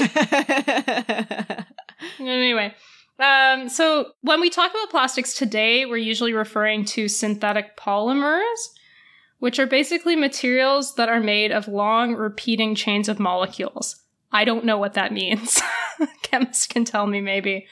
[2.20, 2.74] anyway,
[3.22, 8.68] um, so when we talk about plastics today, we're usually referring to synthetic polymers,
[9.38, 13.96] which are basically materials that are made of long repeating chains of molecules.
[14.32, 15.60] I don't know what that means.
[16.22, 17.66] Chemists can tell me maybe.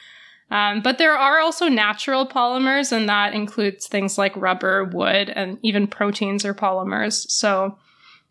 [0.51, 5.59] Um, but there are also natural polymers, and that includes things like rubber, wood, and
[5.63, 7.29] even proteins are polymers.
[7.31, 7.79] So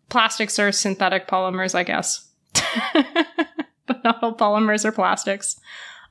[0.08, 2.28] plastics are synthetic polymers, I guess.
[3.86, 5.58] but not all polymers are plastics.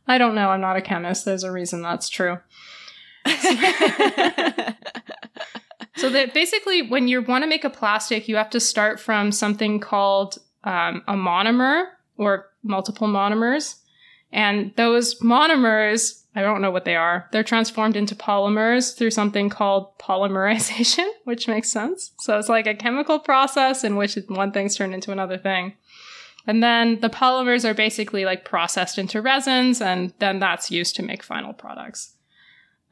[0.10, 0.50] I don't know.
[0.50, 1.24] I'm not a chemist.
[1.24, 2.40] There's a reason that's true.
[5.96, 9.32] so that basically, when you want to make a plastic, you have to start from
[9.32, 11.86] something called um, a monomer
[12.18, 13.76] or multiple monomers.
[14.32, 17.28] And those monomers, I don't know what they are.
[17.32, 22.14] They're transformed into polymers through something called polymerization, which makes sense.
[22.18, 25.76] So it's like a chemical process in which one thing's turned into another thing.
[26.48, 31.04] And then the polymers are basically like processed into resins, and then that's used to
[31.04, 32.16] make final products.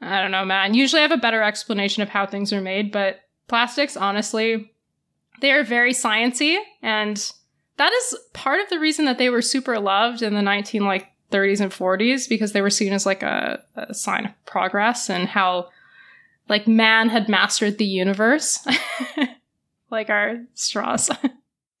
[0.00, 0.74] I don't know, man.
[0.74, 4.72] Usually I have a better explanation of how things are made, but plastics, honestly,
[5.40, 7.32] they are very sciency, and
[7.78, 11.08] that is part of the reason that they were super loved in the 19 like
[11.30, 15.28] 30s and 40s because they were seen as like a, a sign of progress and
[15.28, 15.68] how
[16.48, 18.66] like man had mastered the universe
[19.90, 21.10] like our straws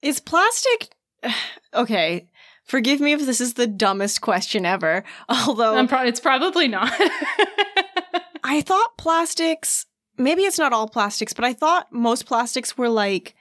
[0.02, 0.90] Is plastic
[1.74, 2.28] okay?
[2.64, 5.04] Forgive me if this is the dumbest question ever.
[5.28, 6.92] Although I'm pro- it's probably not
[8.44, 13.34] I thought plastics, maybe it's not all plastics, but I thought most plastics were like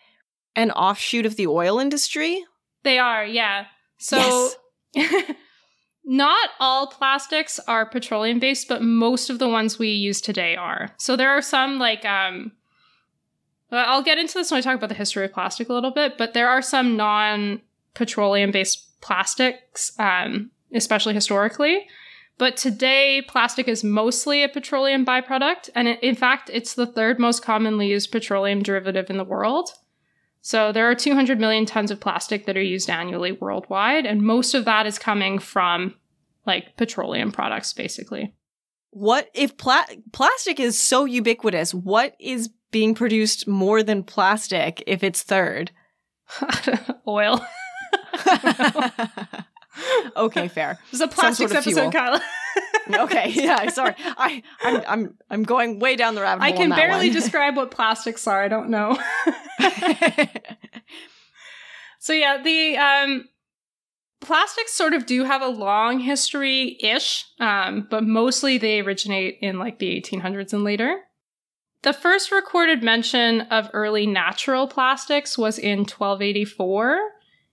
[0.55, 2.43] an offshoot of the oil industry.
[2.83, 3.65] they are yeah
[3.99, 4.49] so
[6.03, 10.89] not all plastics are petroleum based but most of the ones we use today are
[10.97, 12.51] so there are some like um
[13.71, 16.17] I'll get into this when I talk about the history of plastic a little bit,
[16.17, 17.61] but there are some non
[17.97, 21.87] petroleum based plastics, um, especially historically.
[22.37, 25.71] But today, plastic is mostly a petroleum byproduct.
[25.73, 29.71] And it, in fact, it's the third most commonly used petroleum derivative in the world.
[30.41, 34.05] So there are 200 million tons of plastic that are used annually worldwide.
[34.05, 35.95] And most of that is coming from
[36.45, 38.35] like petroleum products, basically.
[38.91, 41.73] What if pla- plastic is so ubiquitous?
[41.73, 45.71] What is being produced more than plastic if it's third?
[47.07, 47.41] Oil.
[50.17, 50.79] okay, fair.
[50.91, 51.93] It's a plastics sort of episode.
[51.93, 52.21] Kyla.
[52.89, 53.95] Okay, yeah, sorry.
[53.99, 56.53] I, I'm, I'm, I'm going way down the rabbit hole.
[56.53, 58.41] I can barely describe what plastics are.
[58.41, 58.97] I don't know.
[62.07, 63.27] So yeah, the um,
[64.21, 69.59] plastics sort of do have a long history ish, um, but mostly they originate in
[69.59, 71.01] like the 1800s and later.
[71.81, 76.97] The first recorded mention of early natural plastics was in 1284.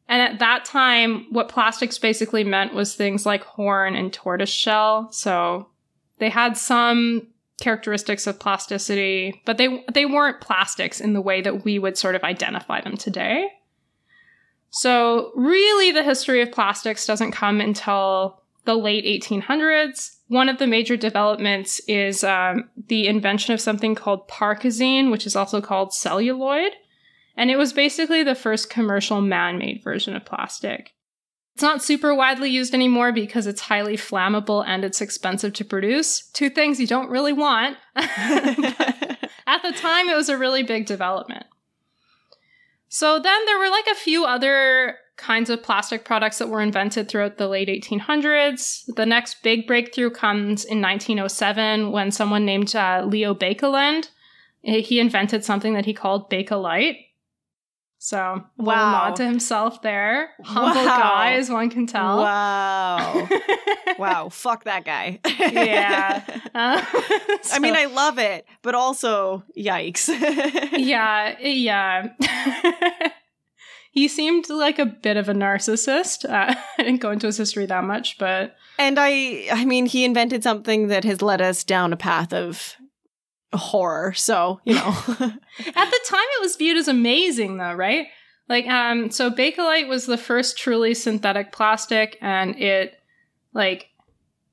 [0.08, 5.10] And at that time, what plastics basically meant was things like horn and tortoise shell.
[5.12, 5.68] So
[6.18, 7.28] they had some
[7.60, 12.14] characteristics of plasticity, but they they weren't plastics in the way that we would sort
[12.14, 13.48] of identify them today.
[14.70, 20.16] So, really, the history of plastics doesn't come until the late 1800s.
[20.26, 25.36] One of the major developments is um, the invention of something called Parkesine, which is
[25.36, 26.72] also called celluloid.
[27.36, 30.92] And it was basically the first commercial man made version of plastic.
[31.54, 36.28] It's not super widely used anymore because it's highly flammable and it's expensive to produce.
[36.30, 37.76] Two things you don't really want.
[37.96, 41.46] At the time, it was a really big development.
[42.88, 47.08] So then there were like a few other kinds of plastic products that were invented
[47.08, 48.84] throughout the late 1800s.
[48.96, 54.08] The next big breakthrough comes in 1907 when someone named uh, Leo Baekeland
[54.64, 56.96] he invented something that he called Bakelite.
[58.04, 58.90] So, Wow.
[58.92, 60.28] nod to himself there.
[60.44, 60.98] Humble Wow.
[60.98, 62.18] guy, as one can tell.
[62.18, 63.26] Wow.
[63.98, 64.28] wow.
[64.28, 65.20] Fuck that guy.
[65.40, 66.22] Yeah.
[66.54, 66.80] Uh,
[67.52, 70.06] I mean, I love it, but also, yikes.
[70.78, 72.10] yeah, yeah.
[73.90, 76.24] he seemed like a bit of a narcissist.
[76.28, 80.04] Uh, I didn't go into his history that much, but And I, I mean, he
[80.04, 82.76] invented something that has led us down a path of
[83.56, 84.12] horror.
[84.14, 84.88] So, you know.
[85.08, 88.06] at the time it was viewed as amazing, though, right?
[88.48, 92.94] Like, um, so Bakelite was the first truly synthetic plastic, and it,
[93.52, 93.88] like,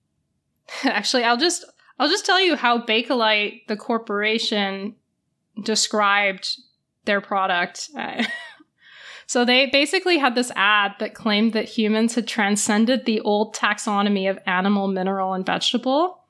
[0.84, 1.66] actually, I'll just,
[2.00, 4.96] I'll just tell you how Bakelite, the corporation,
[5.64, 6.58] described
[7.06, 7.90] their product.
[9.32, 14.30] So they basically had this ad that claimed that humans had transcended the old taxonomy
[14.30, 16.21] of animal, mineral, and vegetable.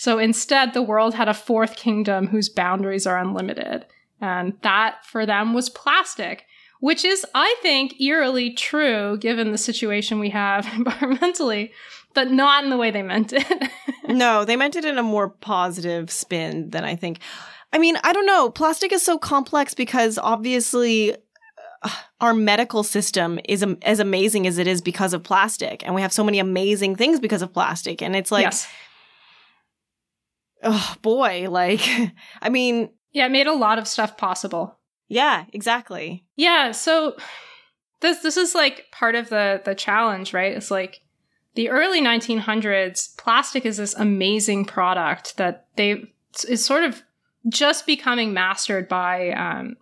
[0.00, 3.84] So instead, the world had a fourth kingdom whose boundaries are unlimited.
[4.18, 6.46] And that for them was plastic,
[6.80, 11.72] which is, I think, eerily true given the situation we have environmentally,
[12.14, 13.70] but not in the way they meant it.
[14.08, 17.18] no, they meant it in a more positive spin than I think.
[17.70, 18.48] I mean, I don't know.
[18.48, 21.14] Plastic is so complex because obviously
[21.82, 21.90] uh,
[22.22, 25.84] our medical system is as amazing as it is because of plastic.
[25.84, 28.00] And we have so many amazing things because of plastic.
[28.00, 28.66] And it's like, yes.
[30.62, 31.80] Oh boy, like,
[32.42, 34.78] I mean, Yeah, it made a lot of stuff possible.
[35.08, 36.24] yeah, exactly.
[36.36, 37.16] Yeah, so
[38.00, 40.52] this this is like part of the the challenge, right?
[40.56, 41.02] It's like
[41.54, 46.04] the early 1900s, plastic is this amazing product that they
[46.48, 47.02] is sort of
[47.48, 49.76] just becoming mastered by um,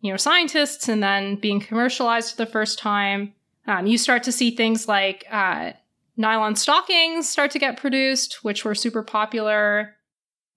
[0.00, 3.32] you know scientists, and then being commercialized for the first time.
[3.68, 5.72] Um, you start to see things like uh,
[6.16, 9.94] nylon stockings start to get produced, which were super popular.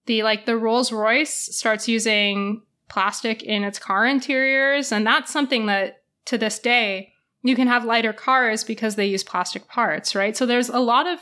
[0.06, 5.66] The like the Rolls Royce starts using plastic in its car interiors, and that's something
[5.66, 10.36] that to this day you can have lighter cars because they use plastic parts, right?
[10.36, 11.18] So there's a lot of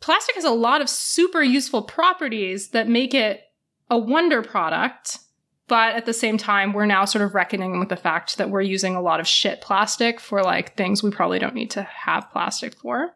[0.00, 3.42] plastic has a lot of super useful properties that make it
[3.90, 5.18] a wonder product.
[5.68, 8.62] But at the same time, we're now sort of reckoning with the fact that we're
[8.62, 12.30] using a lot of shit plastic for like things we probably don't need to have
[12.32, 13.14] plastic for.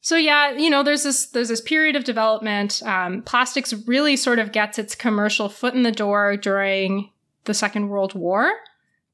[0.00, 2.82] So yeah, you know, there's this there's this period of development.
[2.84, 7.10] Um, plastics really sort of gets its commercial foot in the door during
[7.44, 8.52] the Second World War,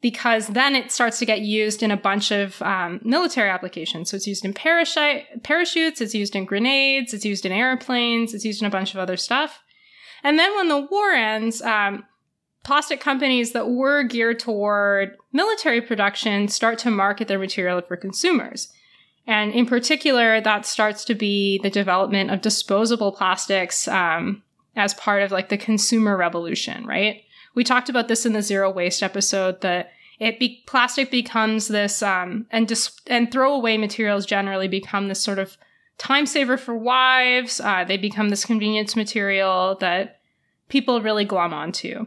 [0.01, 4.11] because then it starts to get used in a bunch of um, military applications.
[4.11, 8.45] So it's used in parachute parachutes, it's used in grenades, it's used in airplanes, it's
[8.45, 9.63] used in a bunch of other stuff.
[10.23, 12.05] And then when the war ends, um,
[12.64, 18.72] plastic companies that were geared toward military production start to market their material for consumers.
[19.27, 24.42] And in particular, that starts to be the development of disposable plastics um,
[24.77, 27.22] as part of like the consumer revolution, right?
[27.55, 32.03] We talked about this in the zero waste episode that it be- plastic becomes this
[32.03, 35.57] um, and dis- and throwaway materials generally become this sort of
[35.98, 37.61] time saver for wives.
[37.61, 40.20] Uh, they become this convenience material that
[40.68, 42.07] people really glom onto.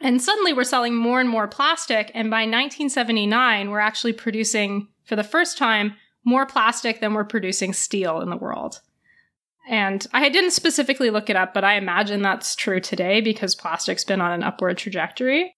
[0.00, 2.10] And suddenly we're selling more and more plastic.
[2.14, 7.72] And by 1979, we're actually producing, for the first time, more plastic than we're producing
[7.72, 8.80] steel in the world.
[9.68, 14.04] And I didn't specifically look it up, but I imagine that's true today because plastic's
[14.04, 15.54] been on an upward trajectory.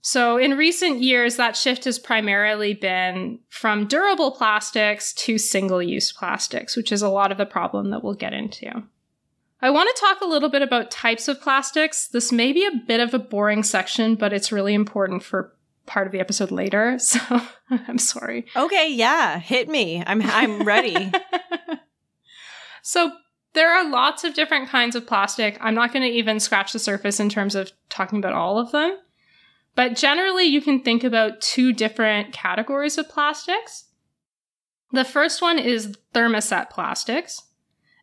[0.00, 6.12] So, in recent years, that shift has primarily been from durable plastics to single use
[6.12, 8.82] plastics, which is a lot of the problem that we'll get into.
[9.64, 12.08] I want to talk a little bit about types of plastics.
[12.08, 15.54] This may be a bit of a boring section, but it's really important for
[15.86, 16.98] part of the episode later.
[16.98, 17.18] So,
[17.70, 18.44] I'm sorry.
[18.54, 20.04] Okay, yeah, hit me.
[20.06, 21.10] I'm I'm ready.
[22.82, 23.12] so,
[23.54, 25.56] there are lots of different kinds of plastic.
[25.62, 28.70] I'm not going to even scratch the surface in terms of talking about all of
[28.70, 28.98] them.
[29.74, 33.86] But generally, you can think about two different categories of plastics.
[34.92, 37.44] The first one is thermoset plastics.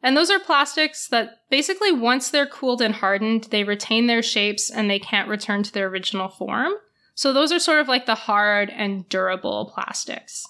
[0.03, 4.69] And those are plastics that basically, once they're cooled and hardened, they retain their shapes
[4.69, 6.73] and they can't return to their original form.
[7.13, 10.47] So, those are sort of like the hard and durable plastics.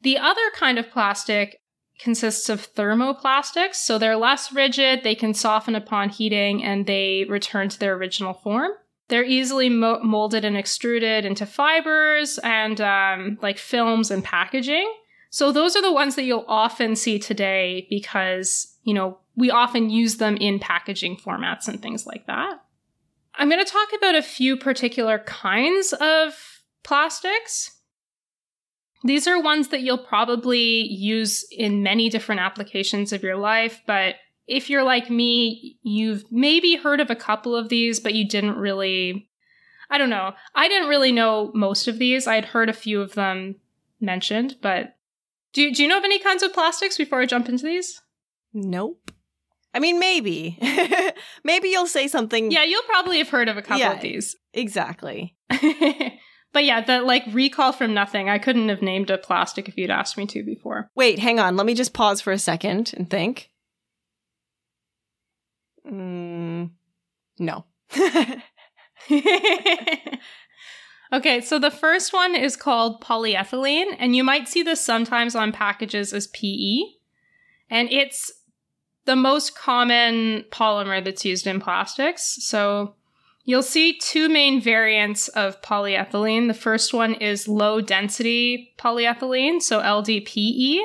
[0.00, 1.60] The other kind of plastic
[1.98, 3.74] consists of thermoplastics.
[3.74, 8.32] So, they're less rigid, they can soften upon heating, and they return to their original
[8.32, 8.70] form.
[9.08, 14.90] They're easily mo- molded and extruded into fibers and um, like films and packaging.
[15.30, 19.90] So those are the ones that you'll often see today because, you know, we often
[19.90, 22.60] use them in packaging formats and things like that.
[23.34, 27.78] I'm going to talk about a few particular kinds of plastics.
[29.04, 34.16] These are ones that you'll probably use in many different applications of your life, but
[34.48, 38.56] if you're like me, you've maybe heard of a couple of these, but you didn't
[38.56, 39.28] really.
[39.90, 40.32] I don't know.
[40.54, 42.26] I didn't really know most of these.
[42.26, 43.56] I'd heard a few of them
[44.00, 44.96] mentioned, but
[45.58, 48.00] do, do you know of any kinds of plastics before I jump into these?
[48.54, 49.10] Nope.
[49.74, 50.56] I mean, maybe.
[51.44, 52.52] maybe you'll say something.
[52.52, 54.36] Yeah, you'll probably have heard of a couple yeah, of these.
[54.54, 55.34] Exactly.
[55.50, 58.28] but yeah, the like recall from nothing.
[58.28, 60.90] I couldn't have named a plastic if you'd asked me to before.
[60.94, 61.56] Wait, hang on.
[61.56, 63.50] Let me just pause for a second and think.
[65.90, 66.70] Mm,
[67.40, 67.64] no.
[71.12, 75.52] okay, so the first one is called polyethylene, and you might see this sometimes on
[75.52, 76.80] packages as PE.
[77.70, 78.32] And it's
[79.04, 82.38] the most common polymer that's used in plastics.
[82.40, 82.94] So
[83.44, 86.48] you'll see two main variants of polyethylene.
[86.48, 90.80] The first one is low density polyethylene, so LDPE.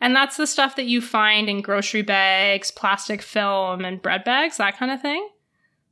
[0.00, 4.58] And that's the stuff that you find in grocery bags, plastic film, and bread bags,
[4.58, 5.26] that kind of thing.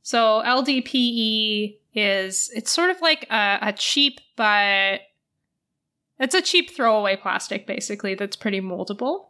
[0.03, 4.99] So LDPE is, it's sort of like a, a cheap, but
[6.19, 9.27] it's a cheap throwaway plastic, basically, that's pretty moldable.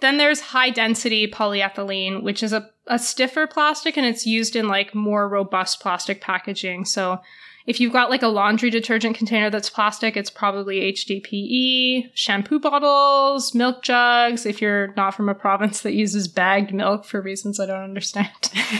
[0.00, 4.66] Then there's high density polyethylene, which is a, a stiffer plastic and it's used in
[4.66, 6.86] like more robust plastic packaging.
[6.86, 7.20] So
[7.66, 13.54] if you've got like a laundry detergent container that's plastic, it's probably HDPE, shampoo bottles,
[13.54, 17.66] milk jugs, if you're not from a province that uses bagged milk for reasons I
[17.66, 18.28] don't understand.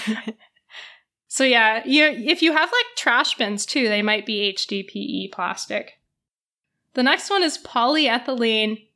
[1.33, 5.99] so yeah, you if you have like trash bins too, they might be HDPE plastic.
[6.93, 8.87] The next one is polyethylene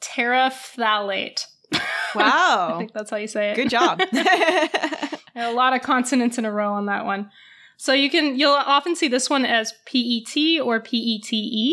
[0.00, 1.46] terephthalate.
[2.14, 2.74] Wow.
[2.74, 3.56] I think that's how you say it.
[3.56, 4.02] Good job.
[5.34, 7.30] a lot of consonants in a row on that one.
[7.78, 11.72] So you can you'll often see this one as PET or PETE.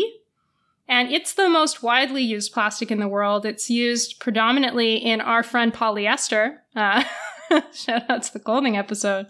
[0.88, 3.44] And it's the most widely used plastic in the world.
[3.44, 6.56] It's used predominantly in our friend polyester.
[6.74, 7.04] Uh,
[7.74, 9.26] shout out to the clothing episode.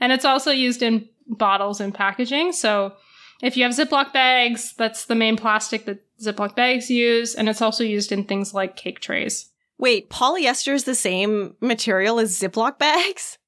[0.00, 2.52] And it's also used in bottles and packaging.
[2.52, 2.94] So
[3.42, 7.34] if you have Ziploc bags, that's the main plastic that Ziploc bags use.
[7.34, 9.50] And it's also used in things like cake trays.
[9.78, 13.38] Wait, polyester is the same material as Ziploc bags?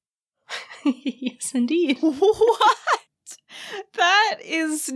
[0.85, 1.97] yes, indeed.
[2.01, 2.77] What?
[3.95, 4.91] That is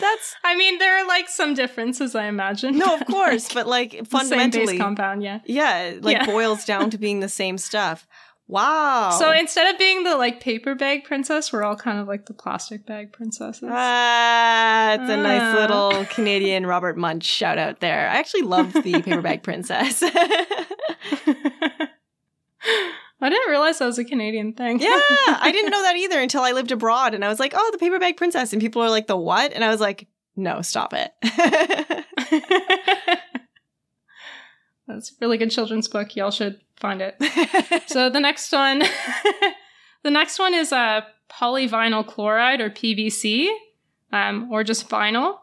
[0.00, 0.34] that's.
[0.42, 2.78] I mean, there are like some differences, I imagine.
[2.78, 6.26] No, of course, but like fundamentally, same base compound, yeah, yeah, like yeah.
[6.26, 8.06] boils down to being the same stuff.
[8.50, 9.10] Wow.
[9.16, 12.34] So instead of being the like paper bag princess, we're all kind of like the
[12.34, 13.68] plastic bag princesses.
[13.70, 15.60] Ah, it's a nice ah.
[15.60, 18.08] little Canadian Robert Munsch shout out there.
[18.08, 20.02] I actually love the paper bag princess.
[23.22, 24.80] I didn't realize that was a Canadian thing.
[24.80, 27.68] yeah, I didn't know that either until I lived abroad and I was like, oh,
[27.70, 28.52] the paper bag princess.
[28.52, 29.52] And people are like, the what?
[29.52, 31.12] And I was like, no, stop it.
[34.94, 36.16] That's a really good children's book.
[36.16, 37.16] Y'all should find it.
[37.86, 38.82] so the next one,
[40.02, 41.00] the next one is a uh,
[41.30, 43.48] polyvinyl chloride or PVC,
[44.12, 45.38] um, or just vinyl.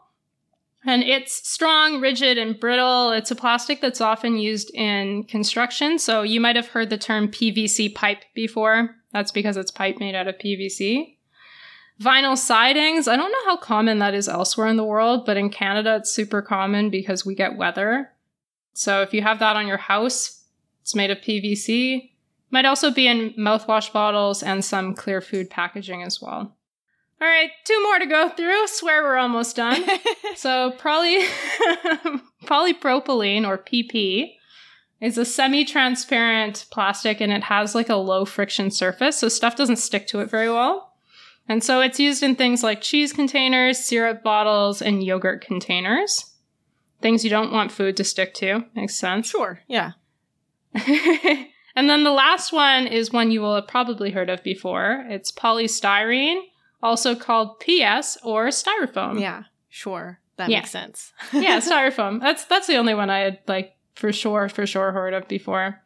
[0.84, 3.10] And it's strong, rigid, and brittle.
[3.10, 5.98] It's a plastic that's often used in construction.
[5.98, 8.94] So you might have heard the term PVC pipe before.
[9.12, 11.16] That's because it's pipe made out of PVC.
[12.00, 13.08] Vinyl sidings.
[13.08, 16.12] I don't know how common that is elsewhere in the world, but in Canada it's
[16.12, 18.12] super common because we get weather.
[18.78, 20.44] So if you have that on your house,
[20.82, 22.12] it's made of PVC.
[22.50, 26.56] Might also be in mouthwash bottles and some clear food packaging as well.
[27.20, 28.68] All right, two more to go through.
[28.68, 29.84] Swear we're almost done.
[30.36, 31.18] so poly
[32.44, 34.34] polypropylene or PP
[35.00, 39.76] is a semi-transparent plastic and it has like a low friction surface, so stuff doesn't
[39.76, 40.92] stick to it very well.
[41.48, 46.32] And so it's used in things like cheese containers, syrup bottles, and yogurt containers.
[47.00, 48.64] Things you don't want food to stick to.
[48.74, 49.28] Makes sense.
[49.28, 49.60] Sure.
[49.68, 49.92] Yeah.
[50.74, 55.04] and then the last one is one you will have probably heard of before.
[55.08, 56.40] It's polystyrene,
[56.82, 59.20] also called PS or styrofoam.
[59.20, 59.44] Yeah.
[59.68, 60.20] Sure.
[60.36, 60.58] That Yeah.
[60.58, 61.12] makes sense.
[61.32, 62.20] yeah, styrofoam.
[62.20, 65.82] That's that's the only one I had like for sure, for sure heard of before.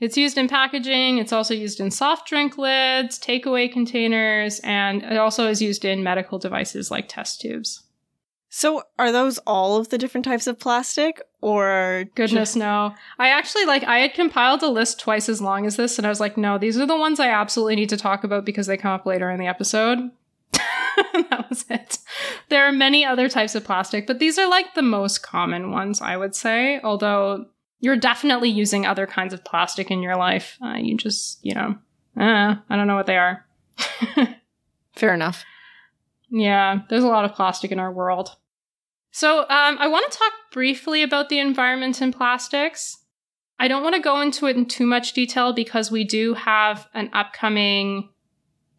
[0.00, 1.18] It's used in packaging.
[1.18, 6.02] It's also used in soft drink lids, takeaway containers, and it also is used in
[6.02, 7.83] medical devices like test tubes.
[8.56, 12.94] So, are those all of the different types of plastic, or Goodness, no.
[13.18, 16.08] I actually like I had compiled a list twice as long as this, and I
[16.08, 18.76] was like, no, these are the ones I absolutely need to talk about because they
[18.76, 20.08] come up later in the episode.
[20.52, 21.98] that was it.
[22.48, 26.00] There are many other types of plastic, but these are like the most common ones,
[26.00, 26.80] I would say.
[26.84, 27.46] Although
[27.80, 30.58] you're definitely using other kinds of plastic in your life.
[30.64, 31.76] Uh, you just, you know,
[32.16, 33.44] uh, I don't know what they are.
[34.94, 35.44] fair enough?
[36.30, 38.36] Yeah, there's a lot of plastic in our world.
[39.14, 42.96] So, um, I want to talk briefly about the environment in plastics.
[43.60, 46.88] I don't want to go into it in too much detail because we do have
[46.94, 48.08] an upcoming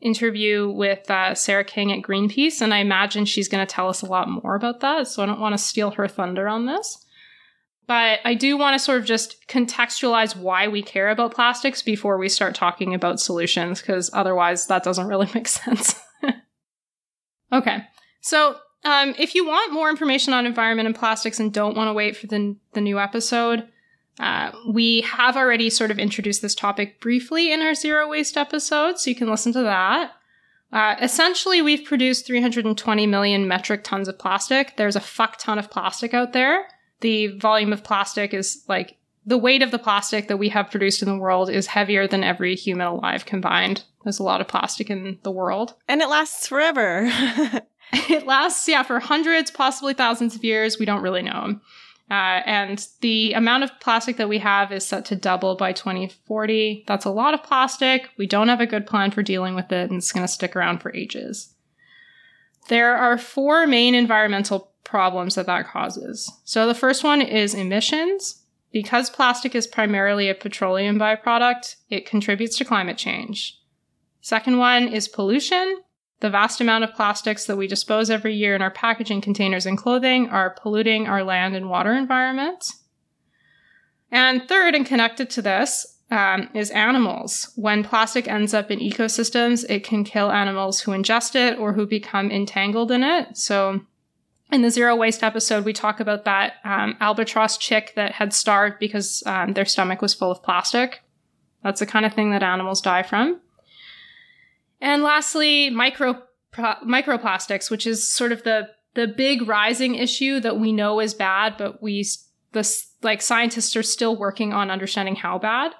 [0.01, 4.01] interview with uh, Sarah King at Greenpeace, and I imagine she's going to tell us
[4.01, 5.07] a lot more about that.
[5.07, 6.97] So, I don't want to steal her thunder on this.
[7.87, 12.17] But I do want to sort of just contextualize why we care about plastics before
[12.17, 15.95] we start talking about solutions, because otherwise that doesn't really make sense.
[17.53, 17.85] okay.
[18.19, 21.93] So, um, if you want more information on environment and plastics and don't want to
[21.93, 23.67] wait for the, the new episode,
[24.19, 28.97] uh, we have already sort of introduced this topic briefly in our zero waste episode,
[28.97, 30.11] so you can listen to that.
[30.71, 34.77] Uh, essentially, we've produced 320 million metric tons of plastic.
[34.77, 36.67] There's a fuck ton of plastic out there.
[37.01, 41.01] The volume of plastic is like the weight of the plastic that we have produced
[41.01, 43.83] in the world is heavier than every human alive combined.
[44.03, 45.73] There's a lot of plastic in the world.
[45.87, 47.09] And it lasts forever.
[48.09, 50.77] It lasts, yeah, for hundreds, possibly thousands of years.
[50.77, 51.59] We don't really know.
[52.09, 56.83] Uh, and the amount of plastic that we have is set to double by 2040.
[56.87, 58.09] That's a lot of plastic.
[58.17, 60.55] We don't have a good plan for dealing with it, and it's going to stick
[60.55, 61.53] around for ages.
[62.67, 66.31] There are four main environmental problems that that causes.
[66.43, 68.41] So the first one is emissions.
[68.75, 73.57] Because plastic is primarily a petroleum byproduct, it contributes to climate change.
[74.19, 75.77] Second one is pollution.
[76.21, 79.77] The vast amount of plastics that we dispose every year in our packaging containers and
[79.77, 82.65] clothing are polluting our land and water environment.
[84.11, 87.51] And third, and connected to this, um, is animals.
[87.55, 91.85] When plastic ends up in ecosystems, it can kill animals who ingest it or who
[91.85, 93.37] become entangled in it.
[93.37, 93.81] So,
[94.51, 98.77] in the zero waste episode, we talk about that um, albatross chick that had starved
[98.79, 101.01] because um, their stomach was full of plastic.
[101.63, 103.41] That's the kind of thing that animals die from.
[104.85, 106.21] And lastly, micro
[106.55, 111.55] microplastics, which is sort of the the big rising issue that we know is bad,
[111.57, 112.05] but we
[112.51, 115.73] the like scientists are still working on understanding how bad.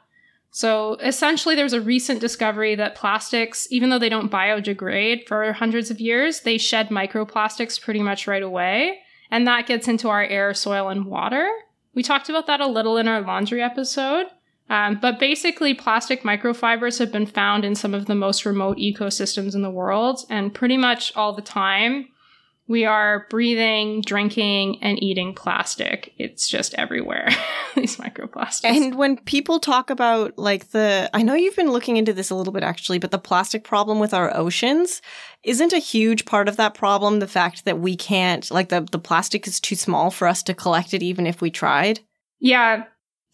[0.50, 5.92] So essentially, there's a recent discovery that plastics, even though they don't biodegrade for hundreds
[5.92, 10.52] of years, they shed microplastics pretty much right away, and that gets into our air,
[10.56, 11.48] soil, and water.
[11.94, 14.26] We talked about that a little in our laundry episode.
[14.70, 19.54] Um, but basically, plastic microfibers have been found in some of the most remote ecosystems
[19.54, 22.08] in the world, and pretty much all the time,
[22.68, 26.14] we are breathing, drinking, and eating plastic.
[26.18, 27.30] It's just everywhere,
[27.76, 28.64] these microplastics.
[28.64, 32.36] and when people talk about like the, I know you've been looking into this a
[32.36, 35.04] little bit actually, but the plastic problem with our oceans
[35.44, 37.20] isn't a huge part of that problem.
[37.20, 40.56] The fact that we can't, like the, the plastic is too small for us to
[40.56, 42.00] collect it even if we tried.
[42.40, 42.86] yeah,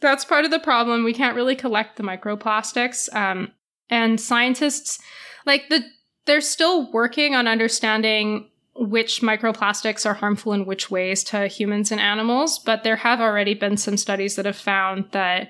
[0.01, 1.03] that's part of the problem.
[1.03, 3.13] We can't really collect the microplastics.
[3.15, 3.51] Um,
[3.89, 4.99] and scientists,
[5.45, 5.83] like the,
[6.25, 12.01] they're still working on understanding which microplastics are harmful in which ways to humans and
[12.01, 15.49] animals, but there have already been some studies that have found that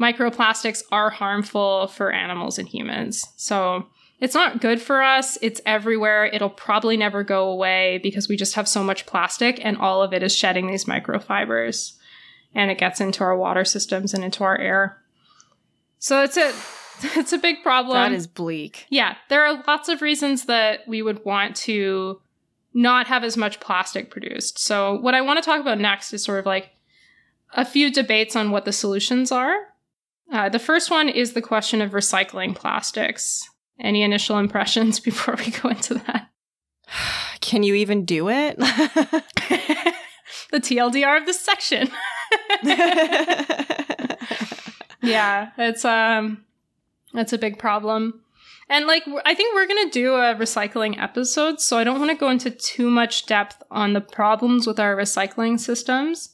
[0.00, 3.26] microplastics are harmful for animals and humans.
[3.36, 3.86] So
[4.20, 5.36] it's not good for us.
[5.42, 6.24] It's everywhere.
[6.26, 10.12] It'll probably never go away because we just have so much plastic and all of
[10.12, 11.92] it is shedding these microfibers
[12.54, 14.98] and it gets into our water systems and into our air.
[15.98, 16.52] So it's a
[17.18, 17.94] it's a big problem.
[17.94, 18.86] that is bleak.
[18.90, 22.20] Yeah, there are lots of reasons that we would want to
[22.74, 24.58] not have as much plastic produced.
[24.58, 26.70] So, what I want to talk about next is sort of like
[27.54, 29.54] a few debates on what the solutions are.
[30.32, 33.48] Uh, the first one is the question of recycling plastics.
[33.78, 36.30] Any initial impressions before we go into that?
[37.40, 38.56] Can you even do it?
[40.52, 41.90] the TLDR of this section.
[45.02, 46.44] yeah, it's um
[47.12, 48.20] that's a big problem.
[48.68, 52.10] And like I think we're going to do a recycling episode, so I don't want
[52.10, 56.31] to go into too much depth on the problems with our recycling systems.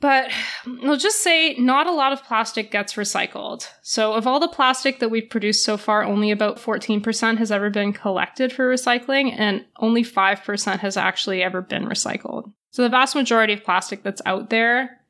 [0.00, 0.30] But
[0.66, 3.68] we'll just say not a lot of plastic gets recycled.
[3.82, 7.68] So, of all the plastic that we've produced so far, only about 14% has ever
[7.68, 12.50] been collected for recycling, and only 5% has actually ever been recycled.
[12.70, 15.00] So, the vast majority of plastic that's out there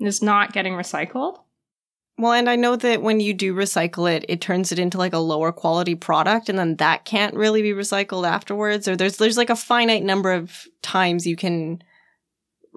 [0.00, 1.38] is not getting recycled.
[2.18, 5.14] Well, and I know that when you do recycle it, it turns it into like
[5.14, 8.88] a lower quality product, and then that can't really be recycled afterwards.
[8.88, 11.82] Or there's there's like a finite number of times you can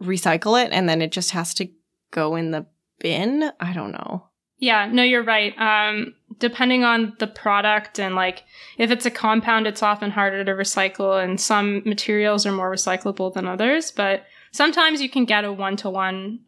[0.01, 1.69] recycle it and then it just has to
[2.11, 2.65] go in the
[2.99, 3.51] bin.
[3.59, 4.27] I don't know.
[4.57, 5.53] Yeah, no, you're right.
[5.59, 8.43] Um, depending on the product and like
[8.77, 13.33] if it's a compound, it's often harder to recycle, and some materials are more recyclable
[13.33, 13.91] than others.
[13.91, 16.39] But sometimes you can get a one to one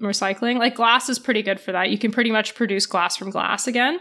[0.00, 0.58] recycling.
[0.58, 1.90] Like glass is pretty good for that.
[1.90, 4.00] You can pretty much produce glass from glass again.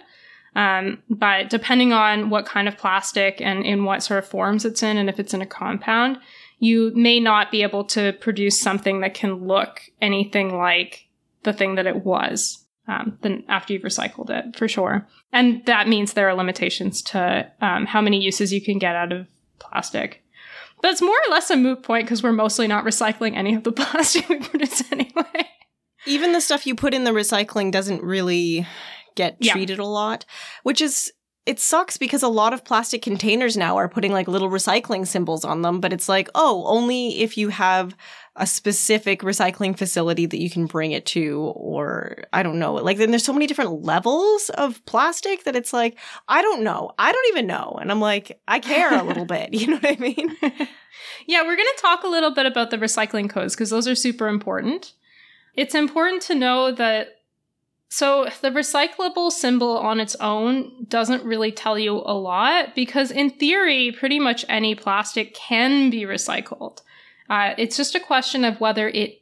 [0.55, 4.81] Um, but depending on what kind of plastic and in what sort of forms it's
[4.81, 6.17] in, and if it's in a compound,
[6.59, 11.07] you may not be able to produce something that can look anything like
[11.43, 15.07] the thing that it was um, then after you've recycled it for sure.
[15.31, 19.11] And that means there are limitations to um, how many uses you can get out
[19.11, 19.27] of
[19.59, 20.23] plastic.
[20.81, 23.63] But it's more or less a moot point because we're mostly not recycling any of
[23.63, 25.49] the plastic we produce anyway.
[26.05, 28.67] Even the stuff you put in the recycling doesn't really
[29.15, 29.83] get treated yeah.
[29.83, 30.25] a lot
[30.63, 31.11] which is
[31.45, 35.45] it sucks because a lot of plastic containers now are putting like little recycling symbols
[35.45, 37.95] on them, but it's like, oh, only if you have
[38.35, 42.73] a specific recycling facility that you can bring it to, or I don't know.
[42.73, 46.91] Like, then there's so many different levels of plastic that it's like, I don't know.
[46.97, 47.77] I don't even know.
[47.79, 49.53] And I'm like, I care a little bit.
[49.53, 50.35] You know what I mean?
[51.27, 53.95] yeah, we're going to talk a little bit about the recycling codes because those are
[53.95, 54.93] super important.
[55.53, 57.15] It's important to know that
[57.95, 63.29] so the recyclable symbol on its own doesn't really tell you a lot because in
[63.29, 66.81] theory, pretty much any plastic can be recycled.
[67.29, 69.21] Uh, it's just a question of whether it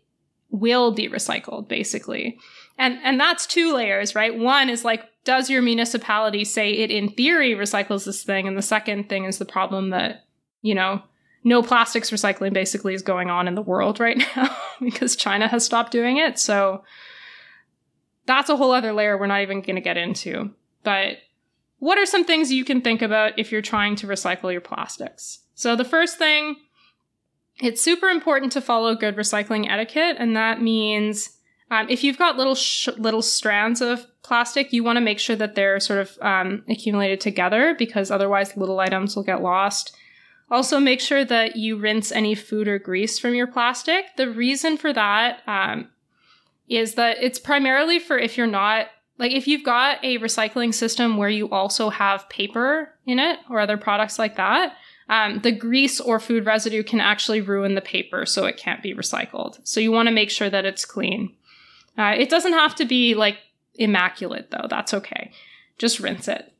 [0.49, 2.39] will be recycled, basically.
[2.75, 4.35] And, and that's two layers, right?
[4.35, 8.47] One is like, does your municipality say it in theory recycles this thing?
[8.47, 10.25] And the second thing is the problem that,
[10.63, 11.03] you know,
[11.43, 15.63] no plastics recycling basically is going on in the world right now because China has
[15.63, 16.39] stopped doing it.
[16.39, 16.83] So,
[18.25, 20.51] that's a whole other layer we're not even going to get into.
[20.83, 21.17] But
[21.79, 25.39] what are some things you can think about if you're trying to recycle your plastics?
[25.55, 26.55] So the first thing,
[27.59, 31.37] it's super important to follow good recycling etiquette, and that means
[31.69, 35.35] um, if you've got little sh- little strands of plastic, you want to make sure
[35.35, 39.95] that they're sort of um, accumulated together because otherwise little items will get lost.
[40.51, 44.05] Also, make sure that you rinse any food or grease from your plastic.
[44.17, 45.89] The reason for that um,
[46.67, 48.87] is that it's primarily for if you're not
[49.19, 53.59] like if you've got a recycling system where you also have paper in it or
[53.59, 54.75] other products like that
[55.09, 58.93] um, the grease or food residue can actually ruin the paper so it can't be
[58.93, 59.59] recycled.
[59.63, 61.35] So you want to make sure that it's clean.
[61.97, 63.37] Uh, it doesn't have to be like
[63.75, 64.67] immaculate though.
[64.69, 65.31] That's okay.
[65.77, 66.51] Just rinse it.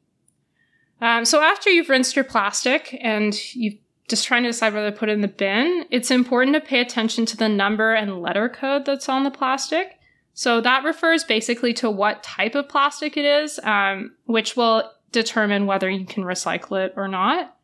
[1.02, 3.78] Um, so after you've rinsed your plastic and you've
[4.08, 6.82] just trying to decide whether to put it in the bin, it's important to pay
[6.82, 10.00] attention to the number and letter code that's on the plastic.
[10.34, 15.68] So that refers basically to what type of plastic it is, um, which will determine
[15.68, 17.56] whether you can recycle it or not.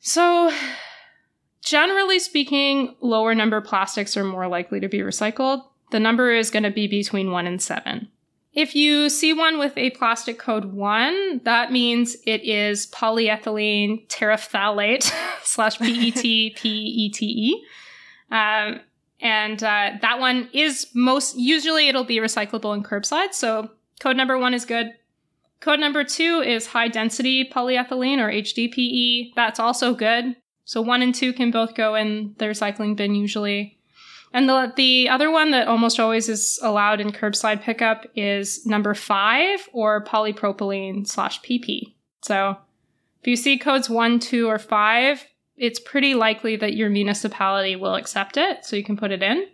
[0.00, 0.52] So,
[1.60, 5.64] generally speaking, lower number plastics are more likely to be recycled.
[5.90, 8.08] The number is going to be between one and seven.
[8.58, 15.08] If you see one with a plastic code 1, that means it is polyethylene terephthalate
[15.44, 17.52] slash PET
[18.32, 18.80] Um,
[19.20, 23.32] and uh, that one is most, usually it'll be recyclable in curbside.
[23.32, 24.88] So code number one is good.
[25.60, 29.34] Code number two is high density polyethylene or HDPE.
[29.36, 30.34] That's also good.
[30.64, 33.77] So one and two can both go in the recycling bin usually.
[34.32, 38.94] And the the other one that almost always is allowed in curbside pickup is number
[38.94, 41.94] five or polypropylene slash PP.
[42.22, 42.56] So
[43.20, 45.26] if you see codes one, two, or five,
[45.56, 49.46] it's pretty likely that your municipality will accept it, so you can put it in.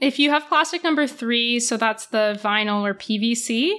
[0.00, 3.74] If you have plastic number three, so that's the vinyl or PVC,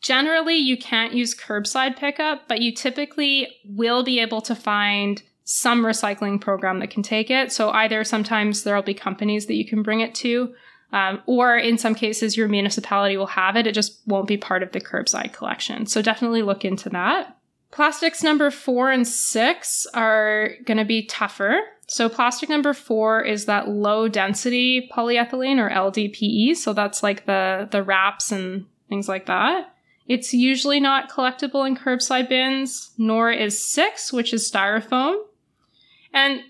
[0.00, 5.84] generally you can't use curbside pickup, but you typically will be able to find some
[5.84, 7.50] recycling program that can take it.
[7.50, 10.54] So either sometimes there'll be companies that you can bring it to,
[10.92, 13.66] um, or in some cases your municipality will have it.
[13.66, 15.86] It just won't be part of the curbside collection.
[15.86, 17.36] So definitely look into that.
[17.72, 21.58] Plastics number four and six are going to be tougher.
[21.86, 26.56] So, plastic number four is that low density polyethylene or LDPE.
[26.56, 29.72] So, that's like the, the wraps and things like that.
[30.08, 35.16] It's usually not collectible in curbside bins, nor is six, which is styrofoam.
[36.12, 36.40] And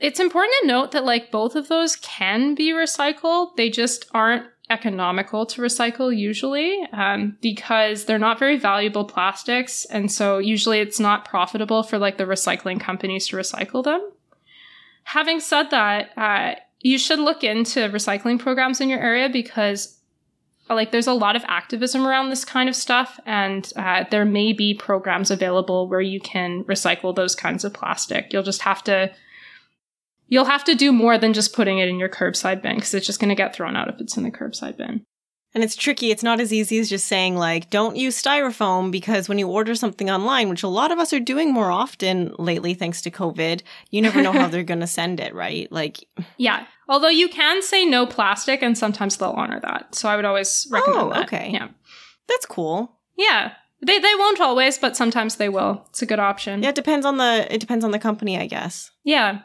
[0.00, 3.56] it's important to note that like both of those can be recycled.
[3.56, 9.84] They just aren't economical to recycle usually um, because they're not very valuable plastics.
[9.86, 14.10] And so usually it's not profitable for like the recycling companies to recycle them.
[15.04, 19.93] Having said that, uh, you should look into recycling programs in your area because
[20.70, 24.52] like there's a lot of activism around this kind of stuff and uh, there may
[24.52, 29.10] be programs available where you can recycle those kinds of plastic you'll just have to
[30.28, 33.06] you'll have to do more than just putting it in your curbside bin because it's
[33.06, 35.04] just going to get thrown out if it's in the curbside bin.
[35.54, 36.10] And it's tricky.
[36.10, 39.76] It's not as easy as just saying, like, don't use styrofoam because when you order
[39.76, 43.62] something online, which a lot of us are doing more often lately thanks to COVID,
[43.90, 45.70] you never know how they're going to send it, right?
[45.70, 46.04] Like,
[46.38, 46.66] yeah.
[46.88, 49.94] Although you can say no plastic and sometimes they'll honor that.
[49.94, 51.26] So I would always recommend oh, that.
[51.26, 51.50] okay.
[51.52, 51.68] Yeah.
[52.28, 52.98] That's cool.
[53.16, 53.52] Yeah.
[53.80, 55.84] They, they won't always, but sometimes they will.
[55.90, 56.62] It's a good option.
[56.62, 58.90] Yeah, it depends on the it depends on the company, I guess.
[59.04, 59.42] Yeah.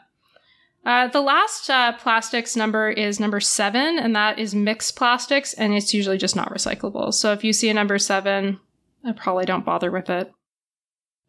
[0.84, 5.74] Uh, the last uh, plastics number is number seven, and that is mixed plastics, and
[5.74, 7.12] it's usually just not recyclable.
[7.12, 8.58] So if you see a number seven,
[9.04, 10.32] I probably don't bother with it.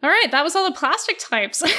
[0.04, 1.64] All right, that was all the plastic types.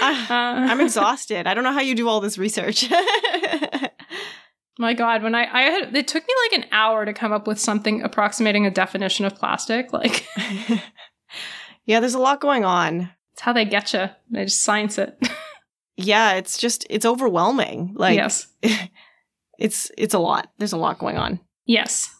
[0.00, 1.46] Uh, I'm exhausted.
[1.46, 2.90] I don't know how you do all this research.
[4.78, 7.46] My God, when I, I had, it took me like an hour to come up
[7.46, 9.92] with something approximating a definition of plastic.
[9.92, 10.26] Like,
[11.84, 13.10] yeah, there's a lot going on.
[13.42, 14.08] How they get you.
[14.30, 15.18] They just science it.
[15.96, 17.92] yeah, it's just it's overwhelming.
[17.96, 18.46] Like yes,
[19.58, 20.52] it's it's a lot.
[20.58, 21.40] There's a lot going on.
[21.66, 22.14] Yes.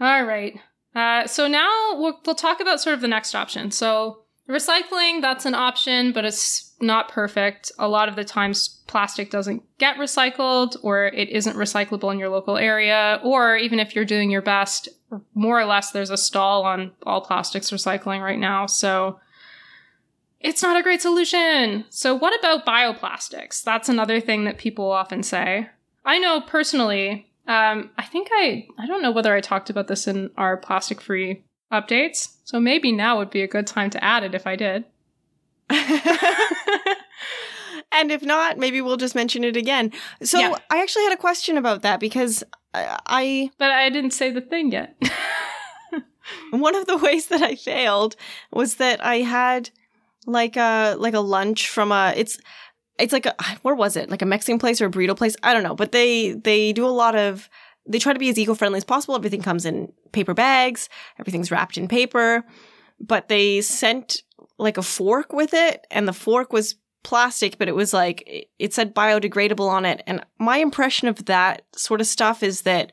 [0.00, 0.58] All right.
[0.94, 3.70] Uh, so now we'll, we'll talk about sort of the next option.
[3.70, 7.70] So recycling, that's an option, but it's not perfect.
[7.78, 12.30] A lot of the times, plastic doesn't get recycled, or it isn't recyclable in your
[12.30, 14.88] local area, or even if you're doing your best,
[15.34, 18.64] more or less, there's a stall on all plastics recycling right now.
[18.64, 19.20] So
[20.40, 21.84] it's not a great solution.
[21.90, 23.62] So, what about bioplastics?
[23.62, 25.68] That's another thing that people often say.
[26.04, 30.06] I know personally, um, I think I, I don't know whether I talked about this
[30.06, 32.36] in our plastic free updates.
[32.44, 34.84] So, maybe now would be a good time to add it if I did.
[35.70, 35.80] and
[38.10, 39.92] if not, maybe we'll just mention it again.
[40.22, 40.54] So, yeah.
[40.70, 43.50] I actually had a question about that because I.
[43.58, 44.96] But I didn't say the thing yet.
[46.50, 48.16] one of the ways that I failed
[48.52, 49.70] was that I had
[50.26, 52.38] like a like a lunch from a it's
[52.98, 54.10] it's like a where was it?
[54.10, 55.36] Like a Mexican place or a burrito place?
[55.42, 55.74] I don't know.
[55.74, 57.48] But they they do a lot of
[57.88, 59.14] they try to be as eco friendly as possible.
[59.14, 60.88] Everything comes in paper bags.
[61.18, 62.44] Everything's wrapped in paper.
[62.98, 64.22] But they sent
[64.58, 68.74] like a fork with it and the fork was plastic but it was like it
[68.74, 70.02] said biodegradable on it.
[70.06, 72.92] And my impression of that sort of stuff is that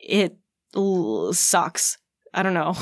[0.00, 0.36] it
[1.32, 1.98] sucks
[2.34, 2.74] I don't know.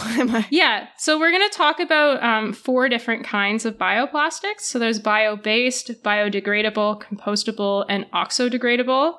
[0.51, 0.89] yeah.
[0.97, 4.61] So we're going to talk about um, four different kinds of bioplastics.
[4.61, 9.19] So there's bio-based, biodegradable, compostable, and oxodegradable,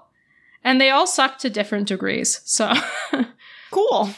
[0.63, 2.39] and they all suck to different degrees.
[2.45, 2.71] So
[3.71, 4.09] cool.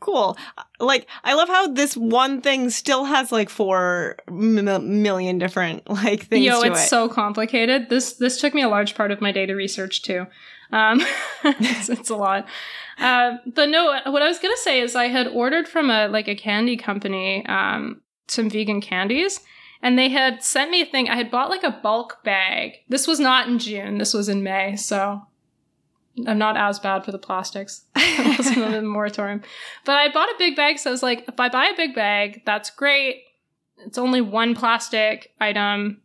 [0.00, 0.36] Cool.
[0.80, 6.24] Like I love how this one thing still has like four m- million different like
[6.24, 6.44] things.
[6.44, 6.88] Yo, it's it.
[6.88, 7.88] so complicated.
[7.88, 10.26] This this took me a large part of my data research too.
[10.72, 11.00] Um,
[11.44, 12.46] it's, it's a lot.
[12.98, 16.28] Uh, but no, what I was gonna say is I had ordered from a like
[16.28, 19.40] a candy company um, some vegan candies,
[19.82, 21.08] and they had sent me a thing.
[21.08, 22.76] I had bought like a bulk bag.
[22.88, 23.98] This was not in June.
[23.98, 24.76] This was in May.
[24.76, 25.22] So
[26.26, 27.84] I'm not as bad for the plastics.
[27.94, 29.42] I was in the moratorium,
[29.84, 30.78] but I bought a big bag.
[30.78, 33.22] So I was like, if I buy a big bag, that's great.
[33.78, 36.00] It's only one plastic item.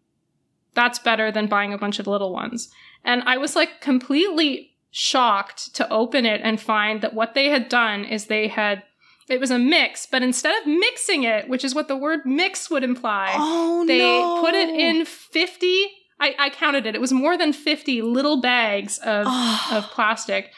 [0.74, 2.70] That's better than buying a bunch of little ones.
[3.04, 7.70] And I was like completely shocked to open it and find that what they had
[7.70, 8.84] done is they had
[9.28, 12.72] it was a mix, but instead of mixing it, which is what the word mix
[12.72, 14.42] would imply, oh, they no.
[14.42, 15.88] put it in 50
[16.20, 16.96] I, I counted it.
[16.96, 19.26] It was more than 50 little bags of,
[19.72, 20.52] of plastic.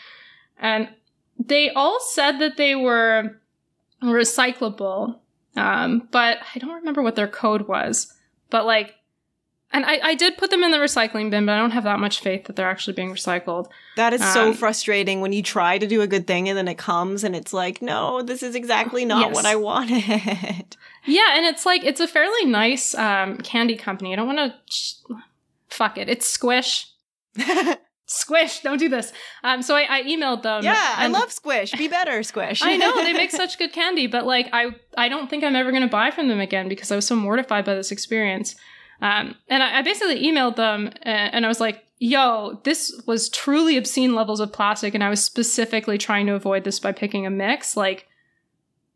[0.59, 0.89] And
[1.37, 3.39] they all said that they were
[4.01, 5.19] recyclable.
[5.55, 8.13] Um, but I don't remember what their code was.
[8.49, 8.95] But like
[9.73, 11.99] and I, I did put them in the recycling bin, but I don't have that
[11.99, 13.67] much faith that they're actually being recycled.
[13.95, 16.67] That is um, so frustrating when you try to do a good thing and then
[16.67, 19.35] it comes and it's like, no, this is exactly not yes.
[19.35, 20.77] what I wanted.
[21.03, 24.13] Yeah, and it's like, it's a fairly nice um, candy company.
[24.13, 24.53] I don't want to.
[24.67, 24.97] Ch-
[25.67, 26.07] fuck it.
[26.07, 26.91] It's Squish.
[28.05, 29.13] Squish, don't do this.
[29.43, 30.63] Um, so I, I emailed them.
[30.63, 31.71] Yeah, I love Squish.
[31.71, 32.61] Be better, Squish.
[32.61, 35.71] I know they make such good candy, but like I, I don't think I'm ever
[35.71, 38.55] going to buy from them again because I was so mortified by this experience.
[39.01, 43.29] Um, and I, I basically emailed them and, and I was like, "Yo, this was
[43.29, 47.25] truly obscene levels of plastic, and I was specifically trying to avoid this by picking
[47.25, 47.75] a mix.
[47.75, 48.07] Like,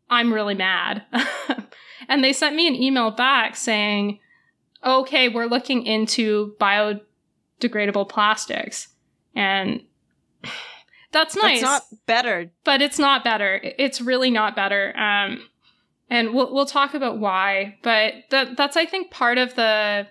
[0.08, 1.02] I'm really mad."
[2.08, 4.20] and they sent me an email back saying,
[4.84, 8.88] "Okay, we're looking into biodegradable plastics,"
[9.34, 9.82] and
[11.12, 12.50] that's nice That's not better.
[12.62, 13.60] but it's not better.
[13.62, 14.96] It's really not better.
[14.96, 15.40] Um,
[16.08, 17.78] and we'll we'll talk about why.
[17.82, 20.06] But that that's I think part of the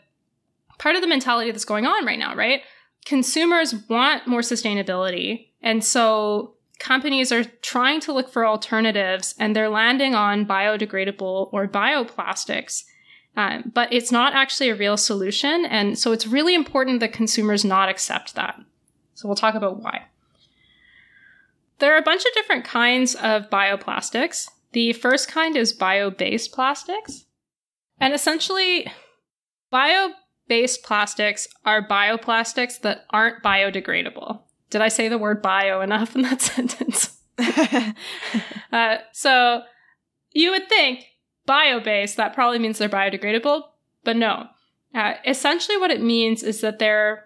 [0.77, 2.61] part of the mentality that's going on right now, right?
[3.05, 9.69] Consumers want more sustainability, and so companies are trying to look for alternatives, and they're
[9.69, 12.83] landing on biodegradable or bioplastics.
[13.37, 17.65] Um, but it's not actually a real solution, and so it's really important that consumers
[17.65, 18.59] not accept that.
[19.13, 20.05] So we'll talk about why.
[21.79, 24.49] There are a bunch of different kinds of bioplastics.
[24.75, 27.27] The first kind is bio based plastics.
[27.97, 28.85] And essentially,
[29.71, 30.09] bio
[30.49, 34.41] based plastics are bioplastics that aren't biodegradable.
[34.69, 37.17] Did I say the word bio enough in that sentence?
[38.71, 39.61] Uh, so
[40.33, 41.05] you would think
[41.45, 43.61] bio based, that probably means they're biodegradable,
[44.03, 44.47] but no.
[44.93, 47.25] Uh, essentially, what it means is that they're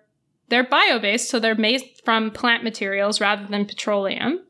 [0.50, 4.42] they're bio-based, so they're made from plant materials rather than petroleum.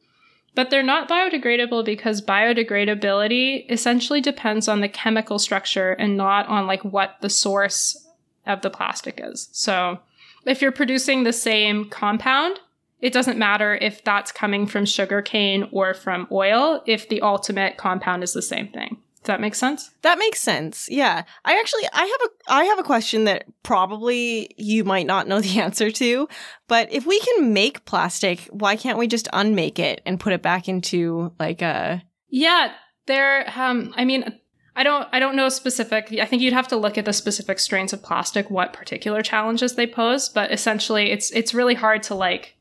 [0.56, 6.68] But they're not biodegradable because biodegradability essentially depends on the chemical structure and not on
[6.68, 8.08] like what the source
[8.45, 9.50] of the plastic is.
[9.52, 10.00] So
[10.45, 12.60] if you're producing the same compound,
[13.02, 17.78] it doesn't matter if that's coming from sugar cane or from oil if the ultimate
[17.78, 18.97] compound is the same thing.
[19.22, 19.92] Does that make sense?
[20.02, 20.88] That makes sense.
[20.90, 21.24] Yeah.
[21.44, 25.42] I actually I have a I have a question that probably you might not know
[25.42, 26.30] the answer to,
[26.68, 30.42] but if we can make plastic, why can't we just unmake it and put it
[30.42, 32.72] back into like a Yeah,
[33.08, 33.52] there.
[33.56, 34.40] Um, I mean,
[34.76, 35.10] I don't.
[35.12, 36.16] I don't know specific.
[36.22, 39.76] I think you'd have to look at the specific strains of plastic, what particular challenges
[39.76, 40.30] they pose.
[40.30, 42.56] But essentially, it's it's really hard to like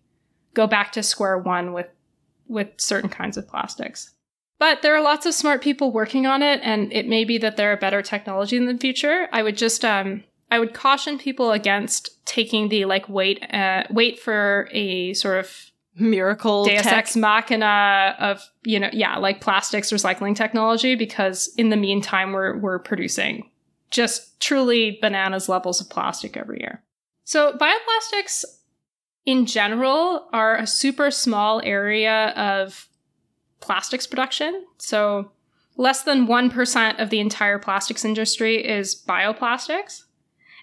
[0.54, 1.86] go back to square one with
[2.48, 4.14] with certain kinds of plastics.
[4.58, 7.56] But there are lots of smart people working on it, and it may be that
[7.56, 9.28] there are better technology in the future.
[9.32, 14.18] I would just um, I would caution people against taking the like wait uh, wait
[14.18, 16.92] for a sort of miracle Deus tech?
[16.92, 22.56] Ex Machina of you know yeah like plastics recycling technology because in the meantime we're
[22.58, 23.50] we're producing
[23.90, 26.82] just truly bananas levels of plastic every year.
[27.24, 28.44] So bioplastics
[29.24, 32.88] in general are a super small area of
[33.60, 34.66] plastics production.
[34.78, 35.30] So
[35.76, 40.04] less than 1% of the entire plastics industry is bioplastics.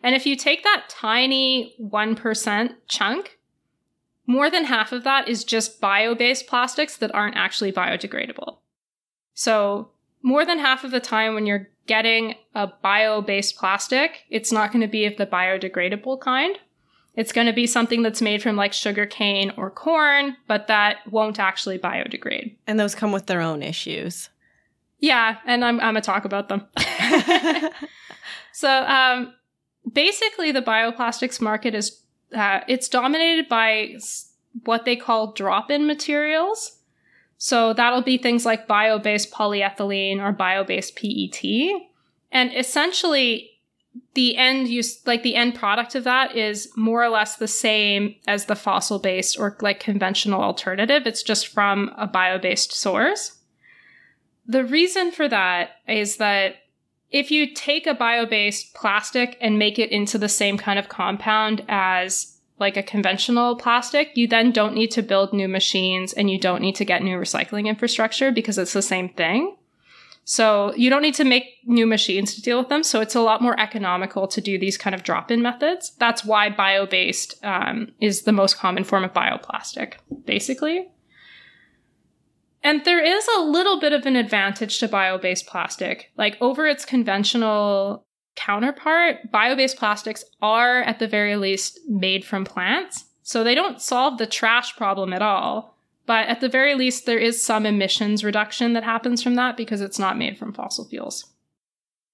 [0.04, 3.36] And if you take that tiny 1% chunk
[4.28, 8.58] more than half of that is just bio based plastics that aren't actually biodegradable.
[9.34, 9.90] So,
[10.22, 14.72] more than half of the time when you're getting a bio based plastic, it's not
[14.72, 16.58] going to be of the biodegradable kind.
[17.16, 20.98] It's going to be something that's made from like sugar cane or corn, but that
[21.10, 22.56] won't actually biodegrade.
[22.68, 24.30] And those come with their own issues.
[25.00, 26.66] Yeah, and I'm, I'm going to talk about them.
[28.54, 29.34] so, um,
[29.92, 32.02] basically, the bioplastics market is
[32.34, 33.98] uh, it's dominated by
[34.64, 36.80] what they call drop-in materials.
[37.38, 41.44] So that'll be things like bio-based polyethylene or bio-based PET.
[42.32, 43.52] And essentially
[44.16, 48.16] the end use like the end product of that is more or less the same
[48.28, 51.06] as the fossil-based or like conventional alternative.
[51.06, 53.38] It's just from a bio-based source.
[54.48, 56.56] The reason for that is that
[57.12, 61.64] if you take a bio-based plastic and make it into the same kind of compound
[61.68, 66.40] as like a conventional plastic, you then don't need to build new machines and you
[66.40, 69.58] don't need to get new recycling infrastructure because it's the same thing.
[70.28, 72.82] So you don't need to make new machines to deal with them.
[72.82, 75.94] So it's a lot more economical to do these kind of drop-in methods.
[76.00, 79.94] That's why bio-based um, is the most common form of bioplastic,
[80.26, 80.88] basically.
[82.64, 86.12] And there is a little bit of an advantage to bio based plastic.
[86.18, 88.04] Like over its conventional
[88.36, 93.06] counterpart, bio based plastics are, at the very least, made from plants.
[93.22, 95.75] So they don't solve the trash problem at all.
[96.06, 99.82] But at the very least, there is some emissions reduction that happens from that because
[99.82, 101.26] it's not made from fossil fuels.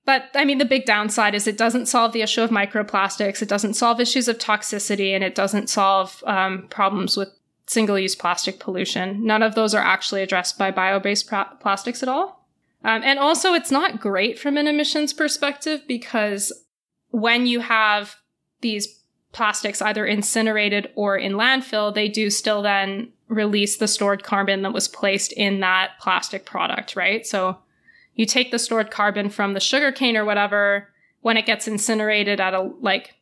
[0.05, 3.49] But I mean, the big downside is it doesn't solve the issue of microplastics, it
[3.49, 7.29] doesn't solve issues of toxicity, and it doesn't solve um, problems with
[7.67, 9.25] single use plastic pollution.
[9.25, 11.29] None of those are actually addressed by bio based
[11.59, 12.45] plastics at all.
[12.83, 16.51] Um, and also, it's not great from an emissions perspective because
[17.09, 18.15] when you have
[18.61, 24.61] these plastics either incinerated or in landfill, they do still then release the stored carbon
[24.61, 27.25] that was placed in that plastic product, right?
[27.25, 27.57] So
[28.13, 30.89] you take the stored carbon from the sugarcane or whatever,
[31.21, 33.13] when it gets incinerated at a, like,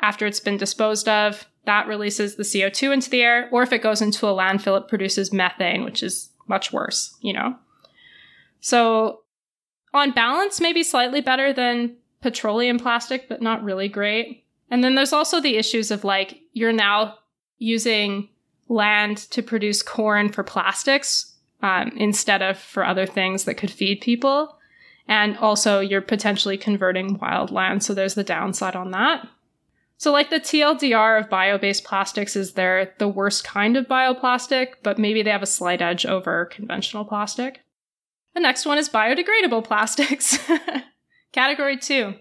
[0.00, 3.48] after it's been disposed of, that releases the CO2 into the air.
[3.50, 7.32] Or if it goes into a landfill, it produces methane, which is much worse, you
[7.32, 7.56] know?
[8.60, 9.22] So
[9.94, 14.44] on balance, maybe slightly better than petroleum plastic, but not really great.
[14.70, 17.18] And then there's also the issues of like, you're now
[17.58, 18.28] using
[18.68, 24.00] land to produce corn for plastics um, instead of for other things that could feed
[24.00, 24.56] people.
[25.08, 27.82] And also, you're potentially converting wild land.
[27.84, 29.28] So there's the downside on that.
[29.98, 34.74] So, like the TLDR of bio based plastics is they're the worst kind of bioplastic,
[34.82, 37.60] but maybe they have a slight edge over conventional plastic.
[38.34, 40.38] The next one is biodegradable plastics.
[41.32, 42.14] Category two.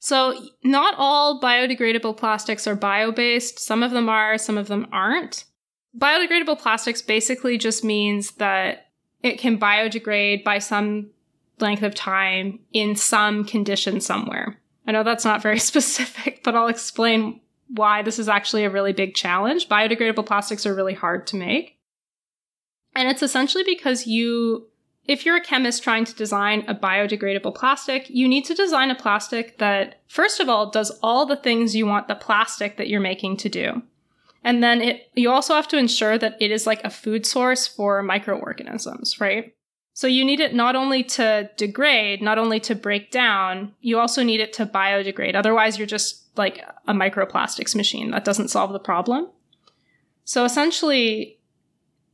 [0.00, 0.34] So,
[0.64, 3.58] not all biodegradable plastics are bio based.
[3.58, 5.44] Some of them are, some of them aren't.
[5.96, 8.86] Biodegradable plastics basically just means that
[9.22, 11.10] it can biodegrade by some
[11.58, 14.58] length of time in some condition somewhere.
[14.86, 18.94] I know that's not very specific, but I'll explain why this is actually a really
[18.94, 19.68] big challenge.
[19.68, 21.78] Biodegradable plastics are really hard to make.
[22.94, 24.66] And it's essentially because you
[25.06, 28.94] if you're a chemist trying to design a biodegradable plastic, you need to design a
[28.94, 33.00] plastic that, first of all, does all the things you want the plastic that you're
[33.00, 33.82] making to do.
[34.44, 37.66] And then it, you also have to ensure that it is like a food source
[37.66, 39.54] for microorganisms, right?
[39.92, 44.22] So you need it not only to degrade, not only to break down, you also
[44.22, 45.34] need it to biodegrade.
[45.34, 48.12] Otherwise, you're just like a microplastics machine.
[48.12, 49.28] That doesn't solve the problem.
[50.24, 51.39] So essentially,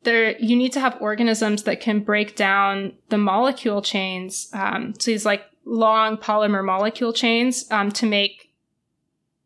[0.03, 5.11] there you need to have organisms that can break down the molecule chains um, so
[5.11, 8.53] these like long polymer molecule chains um, to make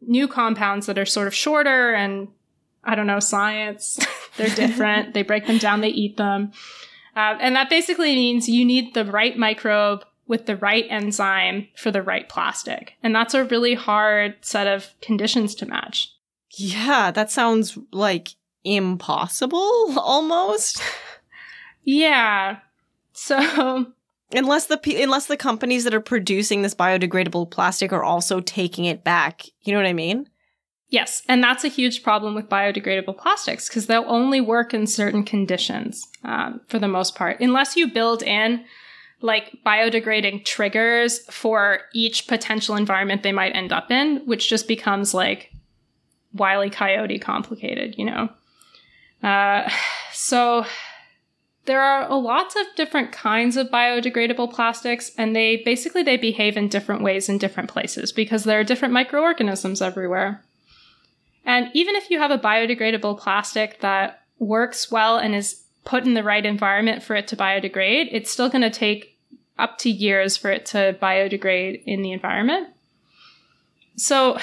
[0.01, 2.28] new compounds that are sort of shorter and
[2.84, 3.98] i don't know science.
[4.36, 5.14] They're different.
[5.14, 6.53] They break them down they eat them.
[7.16, 11.90] Uh, and that basically means you need the right microbe with the right enzyme for
[11.90, 12.94] the right plastic.
[13.03, 16.12] And that's a really hard set of conditions to match.
[16.57, 18.30] Yeah that sounds like
[18.64, 20.82] impossible almost.
[21.84, 22.58] yeah.
[23.12, 23.86] So
[24.32, 29.04] unless the unless the companies that are producing this biodegradable plastic are also taking it
[29.04, 30.28] back, you know what I mean?
[30.88, 35.22] Yes, and that's a huge problem with biodegradable plastics because they'll only work in certain
[35.22, 38.64] conditions um, for the most part, unless you build in
[39.22, 45.14] like biodegrading triggers for each potential environment they might end up in, which just becomes
[45.14, 45.52] like
[46.32, 48.28] wily coyote complicated, you know.
[49.22, 49.70] Uh,
[50.12, 50.64] so
[51.66, 56.56] there are a lots of different kinds of biodegradable plastics and they basically they behave
[56.56, 60.42] in different ways in different places because there are different microorganisms everywhere.
[61.44, 66.14] And even if you have a biodegradable plastic that works well and is put in
[66.14, 69.16] the right environment for it to biodegrade it's still going to take
[69.58, 72.68] up to years for it to biodegrade in the environment.
[73.96, 74.38] So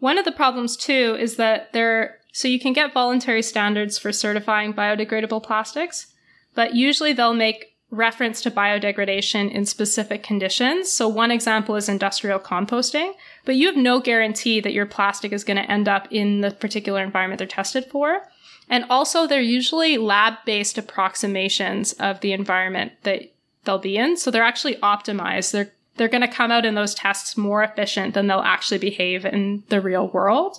[0.00, 4.12] one of the problems too is that there so you can get voluntary standards for
[4.12, 6.12] certifying biodegradable plastics,
[6.54, 10.90] but usually they'll make reference to biodegradation in specific conditions.
[10.90, 13.12] So one example is industrial composting,
[13.44, 16.50] but you have no guarantee that your plastic is going to end up in the
[16.50, 18.22] particular environment they're tested for.
[18.68, 23.30] And also they're usually lab-based approximations of the environment that
[23.64, 24.16] they'll be in.
[24.16, 25.52] So they're actually optimized.
[25.52, 29.26] They're they're going to come out in those tests more efficient than they'll actually behave
[29.26, 30.56] in the real world,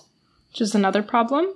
[0.50, 1.54] which is another problem.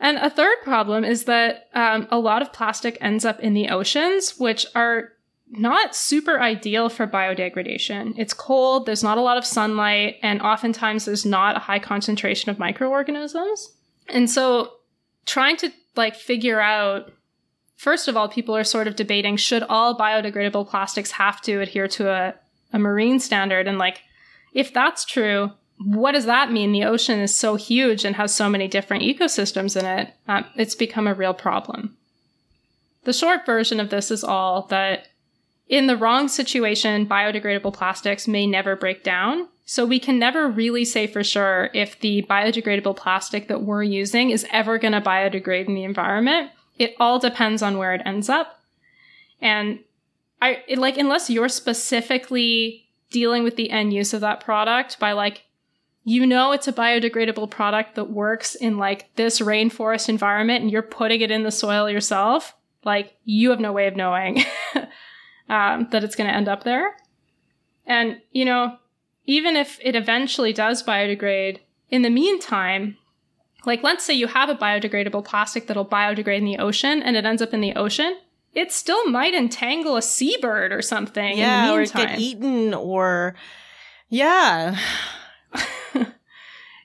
[0.00, 3.68] And a third problem is that um, a lot of plastic ends up in the
[3.68, 5.12] oceans, which are
[5.50, 8.14] not super ideal for biodegradation.
[8.18, 12.50] It's cold, there's not a lot of sunlight, and oftentimes there's not a high concentration
[12.50, 13.72] of microorganisms.
[14.08, 14.72] And so
[15.26, 17.12] trying to like figure out
[17.76, 21.88] first of all, people are sort of debating should all biodegradable plastics have to adhere
[21.88, 22.34] to a,
[22.72, 23.68] a marine standard?
[23.68, 24.02] And like,
[24.52, 26.72] if that's true, what does that mean?
[26.72, 30.14] The ocean is so huge and has so many different ecosystems in it.
[30.28, 31.96] Um, it's become a real problem.
[33.04, 35.08] The short version of this is all that
[35.68, 39.48] in the wrong situation, biodegradable plastics may never break down.
[39.66, 44.30] So we can never really say for sure if the biodegradable plastic that we're using
[44.30, 46.50] is ever going to biodegrade in the environment.
[46.78, 48.60] It all depends on where it ends up.
[49.40, 49.80] And
[50.42, 55.12] I it, like unless you're specifically dealing with the end use of that product by
[55.12, 55.44] like
[56.04, 60.82] you know it's a biodegradable product that works in like this rainforest environment and you're
[60.82, 64.44] putting it in the soil yourself, like you have no way of knowing
[65.48, 66.94] um, that it's going to end up there.
[67.86, 68.76] And, you know,
[69.26, 71.58] even if it eventually does biodegrade,
[71.90, 72.98] in the meantime,
[73.64, 77.24] like let's say you have a biodegradable plastic that'll biodegrade in the ocean and it
[77.24, 78.18] ends up in the ocean,
[78.52, 81.38] it still might entangle a seabird or something.
[81.38, 83.34] Yeah, or get eaten or
[84.10, 84.78] yeah.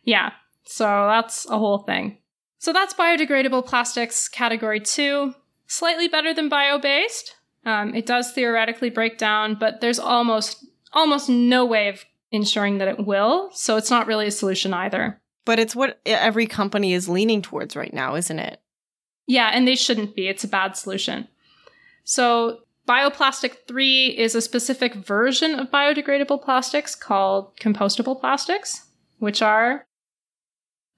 [0.09, 0.31] Yeah.
[0.65, 2.17] So that's a whole thing.
[2.57, 5.35] So that's biodegradable plastics category two.
[5.67, 7.35] Slightly better than bio-based.
[7.63, 12.87] Um, it does theoretically break down, but there's almost almost no way of ensuring that
[12.87, 13.51] it will.
[13.53, 15.21] So it's not really a solution either.
[15.45, 18.59] But it's what every company is leaning towards right now, isn't it?
[19.27, 20.27] Yeah, and they shouldn't be.
[20.27, 21.27] It's a bad solution.
[22.03, 28.87] So bioplastic 3 is a specific version of biodegradable plastics called compostable plastics,
[29.19, 29.85] which are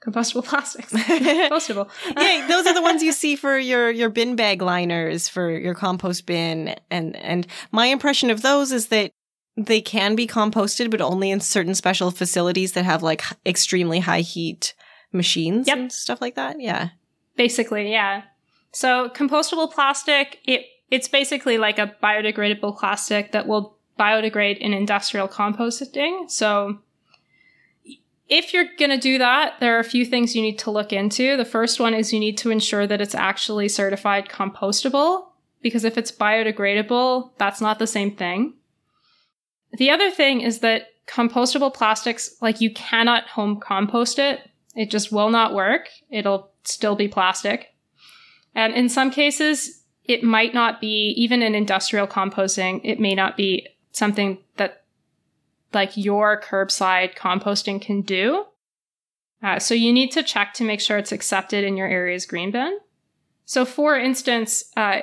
[0.06, 0.92] compostable plastics.
[0.94, 1.90] compostable.
[2.18, 5.76] yeah, those are the ones you see for your your bin bag liners for your
[5.76, 9.12] compost bin and and my impression of those is that
[9.58, 14.22] they can be composted but only in certain special facilities that have like extremely high
[14.22, 14.74] heat
[15.12, 15.78] machines yep.
[15.78, 16.60] and stuff like that.
[16.60, 16.90] Yeah.
[17.36, 18.24] Basically, yeah.
[18.72, 25.28] So compostable plastic, it it's basically like a biodegradable plastic that will biodegrade in industrial
[25.28, 26.30] composting.
[26.30, 26.80] So
[28.28, 30.94] if you're going to do that, there are a few things you need to look
[30.94, 31.36] into.
[31.38, 35.28] The first one is you need to ensure that it's actually certified compostable
[35.62, 38.54] because if it's biodegradable, that's not the same thing.
[39.74, 44.42] The other thing is that compostable plastics, like you cannot home compost it.
[44.76, 45.90] It just will not work.
[46.10, 47.68] It'll still be plastic.
[48.56, 53.38] And in some cases, it might not be even in industrial composting it may not
[53.38, 54.81] be something that
[55.74, 58.46] like your curbside composting can do.
[59.44, 62.52] Uh, so you need to check to make sure it's accepted in your area's green
[62.52, 62.78] bin.
[63.46, 65.02] So for instance uh,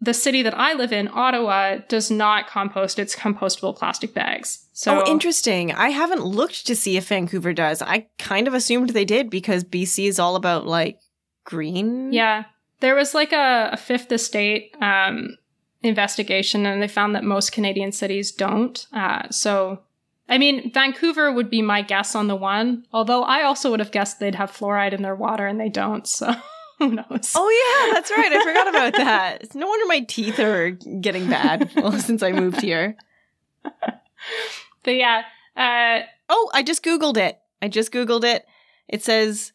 [0.00, 4.66] the city that i live in ottawa does not compost its compostable plastic bags.
[4.72, 5.72] So oh interesting.
[5.72, 7.80] I haven't looked to see if vancouver does.
[7.80, 10.98] I kind of assumed they did because bc is all about like
[11.44, 12.12] green.
[12.12, 12.44] Yeah.
[12.80, 15.36] There was like a, a fifth estate um,
[15.82, 18.86] investigation, and they found that most Canadian cities don't.
[18.92, 19.80] Uh, so,
[20.28, 23.90] I mean, Vancouver would be my guess on the one, although I also would have
[23.90, 26.06] guessed they'd have fluoride in their water, and they don't.
[26.06, 26.32] So.
[26.78, 27.32] Who knows?
[27.36, 28.32] Oh yeah, that's right.
[28.32, 29.54] I forgot about that.
[29.54, 32.96] No wonder my teeth are getting bad well, since I moved here.
[33.62, 35.22] But yeah.
[35.56, 37.38] Uh, oh, I just googled it.
[37.60, 38.46] I just googled it.
[38.88, 39.52] It says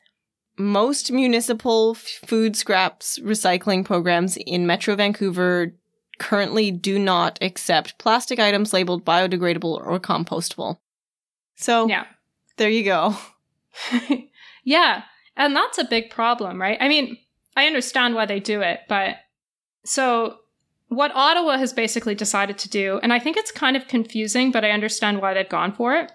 [0.58, 5.74] most municipal f- food scraps recycling programs in Metro Vancouver
[6.20, 10.78] currently do not accept plastic items labeled biodegradable or compostable.
[11.56, 12.06] So, yeah.
[12.58, 13.16] There you go.
[14.64, 15.04] yeah.
[15.36, 16.78] And that's a big problem, right?
[16.82, 17.18] I mean,
[17.56, 19.18] I understand why they do it, but
[19.86, 20.38] so
[20.90, 24.64] what Ottawa has basically decided to do, and I think it's kind of confusing, but
[24.64, 26.12] I understand why they've gone for it,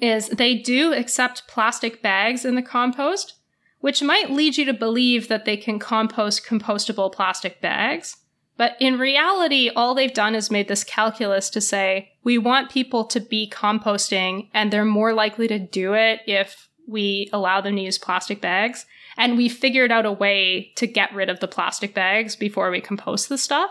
[0.00, 3.34] is they do accept plastic bags in the compost,
[3.80, 8.16] which might lead you to believe that they can compost compostable plastic bags.
[8.60, 13.06] But in reality, all they've done is made this calculus to say, we want people
[13.06, 17.80] to be composting and they're more likely to do it if we allow them to
[17.80, 18.84] use plastic bags.
[19.16, 22.82] And we figured out a way to get rid of the plastic bags before we
[22.82, 23.70] compost the stuff.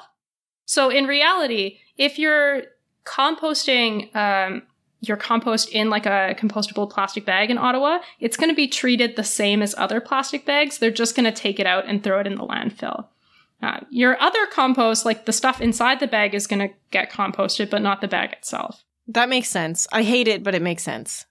[0.65, 2.63] So in reality, if you're
[3.05, 4.63] composting um,
[5.01, 9.15] your compost in like a compostable plastic bag in Ottawa, it's going to be treated
[9.15, 10.79] the same as other plastic bags.
[10.79, 13.05] They're just going to take it out and throw it in the landfill.
[13.61, 17.69] Uh, your other compost, like the stuff inside the bag, is going to get composted,
[17.69, 18.83] but not the bag itself.
[19.07, 19.87] That makes sense.
[19.91, 21.25] I hate it, but it makes sense.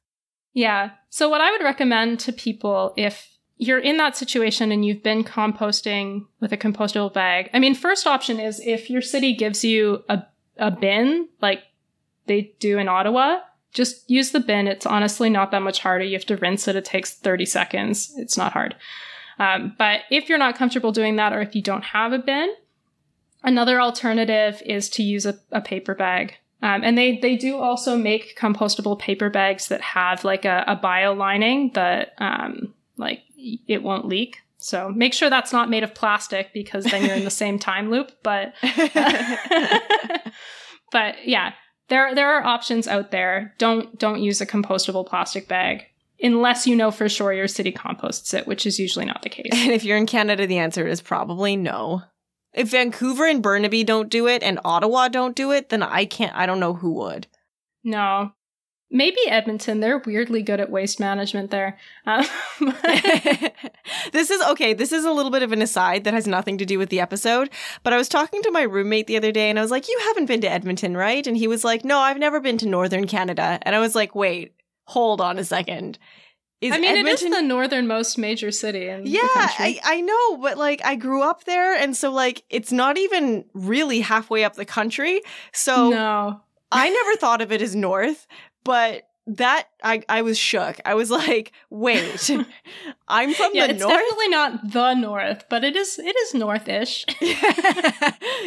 [0.52, 0.90] Yeah.
[1.08, 5.24] So, what I would recommend to people if you're in that situation and you've been
[5.24, 10.04] composting with a compostable bag, I mean, first option is if your city gives you
[10.08, 10.22] a,
[10.56, 11.62] a bin, like
[12.26, 13.38] they do in Ottawa,
[13.72, 14.66] just use the bin.
[14.66, 16.04] It's honestly not that much harder.
[16.04, 16.76] You have to rinse it.
[16.76, 18.12] It takes 30 seconds.
[18.16, 18.76] It's not hard.
[19.38, 22.52] Um, but if you're not comfortable doing that, or if you don't have a bin,
[23.42, 26.34] another alternative is to use a, a paper bag.
[26.60, 30.74] Um, and they, they do also make compostable paper bags that have like a, a
[30.74, 34.38] bio lining that, um, like it won't leak.
[34.56, 37.90] So make sure that's not made of plastic because then you're in the same time
[37.90, 38.10] loop.
[38.24, 38.54] But,
[40.90, 41.52] but yeah,
[41.88, 43.54] there there are options out there.
[43.58, 45.86] Don't don't use a compostable plastic bag
[46.20, 49.50] unless you know for sure your city composts it, which is usually not the case.
[49.52, 52.02] And if you're in Canada, the answer is probably no.
[52.54, 56.34] If Vancouver and Burnaby don't do it and Ottawa don't do it, then I can't
[56.34, 57.26] I don't know who would.
[57.84, 58.32] No.
[58.90, 59.80] Maybe Edmonton.
[59.80, 61.78] They're weirdly good at waste management there.
[62.06, 62.24] Um,
[64.12, 64.72] this is okay.
[64.72, 67.00] This is a little bit of an aside that has nothing to do with the
[67.00, 67.50] episode.
[67.82, 69.98] But I was talking to my roommate the other day and I was like, You
[70.06, 71.26] haven't been to Edmonton, right?
[71.26, 73.58] And he was like, No, I've never been to Northern Canada.
[73.62, 74.54] And I was like, Wait,
[74.88, 75.98] hold on a second.
[76.60, 80.38] Is I mean, Edmonton- it is the northernmost major city in yeah, I, I know,
[80.38, 84.54] but like I grew up there, and so like it's not even really halfway up
[84.54, 85.20] the country.
[85.52, 86.40] So no,
[86.72, 88.26] I never thought of it as north,
[88.64, 90.80] but that I, I was shook.
[90.86, 92.30] I was like, wait,
[93.08, 93.92] I'm from yeah, the it's north.
[93.92, 97.04] definitely not the north, but it is it is northish.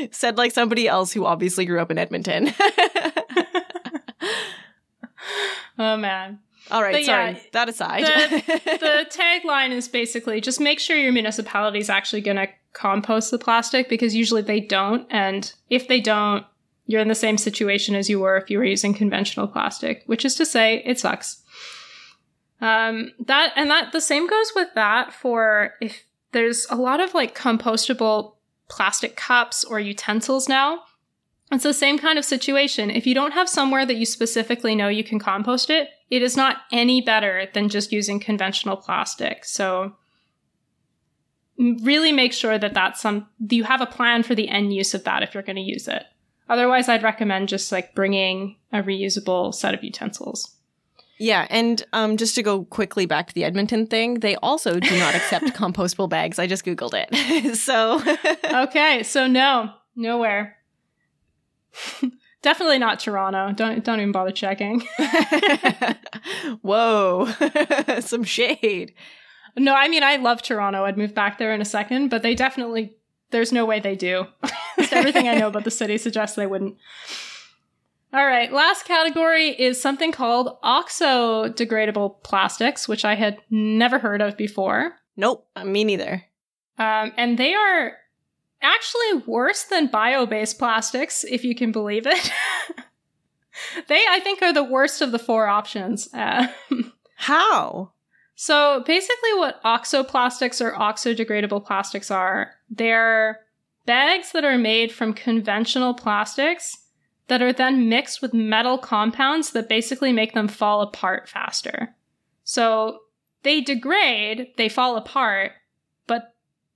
[0.14, 2.52] Said like somebody else who obviously grew up in Edmonton.
[5.82, 6.40] oh man.
[6.70, 7.32] All right, but sorry.
[7.32, 8.06] Yeah, that aside.
[8.06, 8.42] the,
[8.80, 13.40] the tagline is basically just make sure your municipality is actually going to compost the
[13.40, 15.08] plastic because usually they don't.
[15.10, 16.46] And if they don't,
[16.86, 20.24] you're in the same situation as you were if you were using conventional plastic, which
[20.24, 21.42] is to say, it sucks.
[22.60, 27.14] Um, that and that the same goes with that for if there's a lot of
[27.14, 28.36] like compostable
[28.70, 30.84] plastic cups or utensils now.
[31.52, 32.90] It's the same kind of situation.
[32.90, 36.38] If you don't have somewhere that you specifically know you can compost it, it is
[36.38, 39.44] not any better than just using conventional plastic.
[39.44, 39.96] So
[41.58, 45.04] really make sure that that's some you have a plan for the end use of
[45.04, 46.04] that if you're going to use it.
[46.50, 50.56] Otherwise, I'd recommend just like bringing a reusable set of utensils.
[51.18, 55.00] Yeah, and um, just to go quickly back to the Edmonton thing, they also do
[55.00, 56.40] not accept compostable bags.
[56.40, 58.02] I just googled it, so
[58.64, 60.58] okay, so no, nowhere.
[62.42, 63.54] Definitely not Toronto.
[63.54, 64.84] Don't don't even bother checking.
[66.62, 67.32] Whoa,
[68.00, 68.94] some shade.
[69.56, 70.86] No, I mean I love Toronto.
[70.86, 72.96] I'd move back there in a second, but they definitely
[73.30, 74.26] there's no way they do.
[74.92, 76.78] everything I know about the city suggests they wouldn't.
[78.14, 84.36] All right, last category is something called oxo-degradable plastics, which I had never heard of
[84.36, 84.98] before.
[85.16, 86.26] Nope, me neither.
[86.78, 87.94] Um, and they are
[88.62, 92.32] actually worse than bio-based plastics, if you can believe it.
[93.88, 96.10] they, I think, are the worst of the four options.
[96.14, 96.48] Uh,
[97.16, 97.92] How?
[98.36, 103.42] So basically, what oxoplastics or oxo-degradable plastics are, they're
[103.86, 106.78] bags that are made from conventional plastics
[107.28, 111.96] that are then mixed with metal compounds that basically make them fall apart faster.
[112.44, 113.00] So
[113.44, 115.52] they degrade, they fall apart,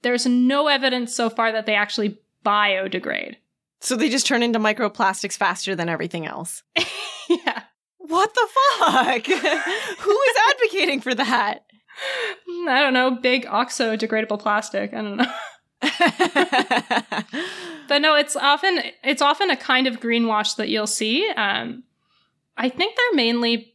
[0.06, 3.38] there's no evidence so far that they actually biodegrade.
[3.82, 6.62] So they just turn into microplastics faster than everything else.
[7.28, 7.64] yeah.
[7.97, 8.47] What the
[8.78, 9.26] fuck?
[9.99, 11.66] Who is advocating for that?
[12.68, 13.18] I don't know.
[13.20, 14.93] Big oxo degradable plastic.
[14.93, 15.26] I don't know.
[17.88, 21.28] but no, it's often it's often a kind of greenwash that you'll see.
[21.30, 21.82] Um,
[22.58, 23.75] I think they're mainly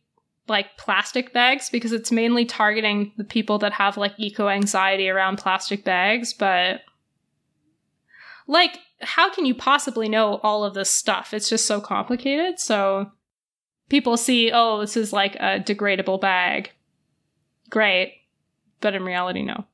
[0.50, 5.38] like plastic bags because it's mainly targeting the people that have like eco anxiety around
[5.38, 6.34] plastic bags.
[6.34, 6.82] But
[8.46, 11.32] like, how can you possibly know all of this stuff?
[11.32, 12.58] It's just so complicated.
[12.58, 13.10] So
[13.88, 16.72] people see, oh, this is like a degradable bag.
[17.70, 18.14] Great.
[18.80, 19.64] But in reality, no.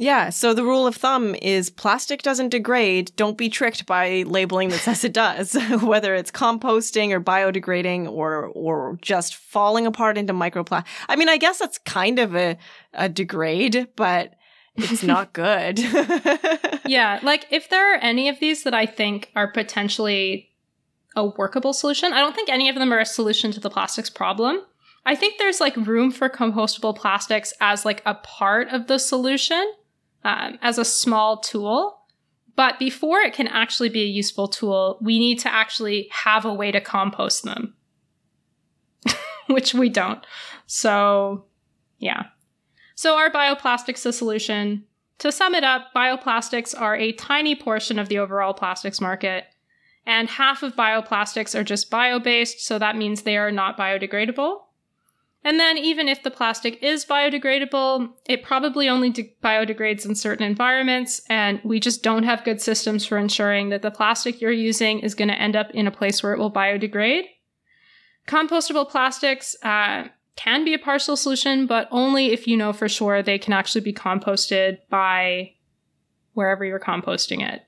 [0.00, 3.10] Yeah, so the rule of thumb is plastic doesn't degrade.
[3.16, 8.46] Don't be tricked by labeling that says it does, whether it's composting or biodegrading or
[8.46, 10.86] or just falling apart into microplastic.
[11.08, 12.56] I mean, I guess that's kind of a
[12.94, 14.34] a degrade, but
[14.76, 15.80] it's not good.
[16.86, 20.50] yeah, like if there are any of these that I think are potentially
[21.16, 24.10] a workable solution, I don't think any of them are a solution to the plastics
[24.10, 24.60] problem.
[25.04, 29.72] I think there's like room for compostable plastics as like a part of the solution
[30.24, 32.00] um, as a small tool.
[32.56, 36.52] But before it can actually be a useful tool, we need to actually have a
[36.52, 37.74] way to compost them,
[39.46, 40.24] which we don't.
[40.66, 41.44] So,
[41.98, 42.24] yeah.
[42.96, 44.84] So, our bioplastics a solution.
[45.18, 49.44] To sum it up, bioplastics are a tiny portion of the overall plastics market,
[50.06, 54.60] and half of bioplastics are just bio based, so that means they are not biodegradable.
[55.44, 60.44] And then, even if the plastic is biodegradable, it probably only de- biodegrades in certain
[60.44, 64.98] environments, and we just don't have good systems for ensuring that the plastic you're using
[64.98, 67.24] is going to end up in a place where it will biodegrade.
[68.26, 73.22] Compostable plastics uh, can be a partial solution, but only if you know for sure
[73.22, 75.52] they can actually be composted by
[76.34, 77.62] wherever you're composting it.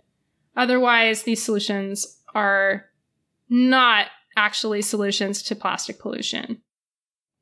[0.56, 2.86] Otherwise, these solutions are
[3.48, 6.60] not actually solutions to plastic pollution.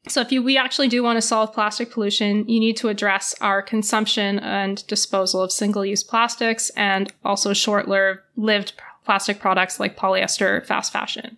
[0.08, 3.34] So if you, we actually do want to solve plastic pollution, you need to address
[3.40, 8.72] our consumption and disposal of single-use plastics and also short-lived
[9.04, 11.36] plastic products like polyester fast fashion.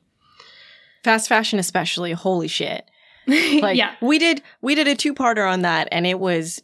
[1.04, 2.84] Fast fashion especially, holy shit.
[3.60, 3.94] Like yeah.
[4.00, 6.60] we did we did a two-parter on that and it was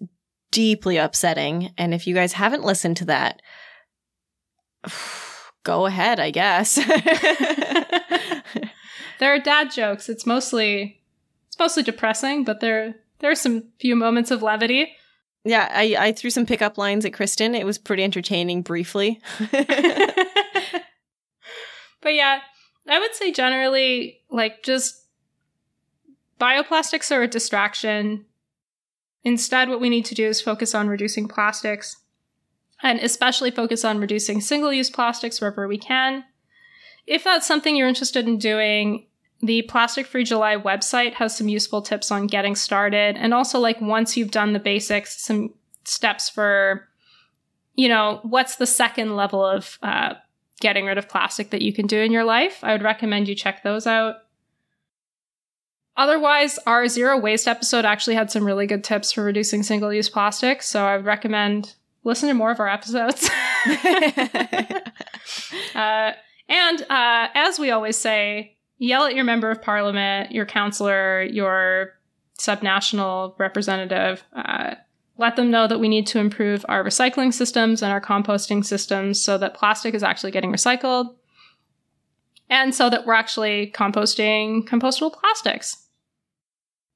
[0.51, 1.73] deeply upsetting.
[1.79, 3.41] And if you guys haven't listened to that,
[5.65, 6.75] go ahead, I guess.
[9.19, 10.09] there are dad jokes.
[10.09, 10.96] It's mostly
[11.57, 14.93] it's mostly depressing, but there there are some few moments of levity.
[15.43, 17.55] yeah, I, I threw some pickup lines at Kristen.
[17.55, 19.23] It was pretty entertaining briefly.
[19.51, 19.65] but
[22.05, 22.41] yeah,
[22.87, 25.07] I would say generally, like, just
[26.39, 28.27] bioplastics are a distraction.
[29.25, 31.97] Instead, what we need to do is focus on reducing plastics
[32.83, 36.25] and especially focus on reducing single use plastics wherever we can.
[37.07, 39.07] If that's something you're interested in doing,
[39.41, 43.17] the Plastic Free July website has some useful tips on getting started.
[43.17, 45.53] And also, like, once you've done the basics, some
[45.85, 46.89] steps for,
[47.75, 50.15] you know, what's the second level of uh,
[50.61, 52.59] getting rid of plastic that you can do in your life.
[52.63, 54.17] I would recommend you check those out.
[55.97, 60.09] Otherwise, our zero waste episode actually had some really good tips for reducing single use
[60.11, 60.63] plastic.
[60.63, 63.29] So I would recommend listen to more of our episodes.
[65.75, 66.13] uh,
[66.49, 71.95] and uh, as we always say, yell at your member of parliament, your councillor, your
[72.39, 74.23] subnational representative.
[74.35, 74.75] Uh,
[75.19, 79.21] let them know that we need to improve our recycling systems and our composting systems
[79.23, 81.15] so that plastic is actually getting recycled
[82.51, 85.87] and so that we're actually composting compostable plastics.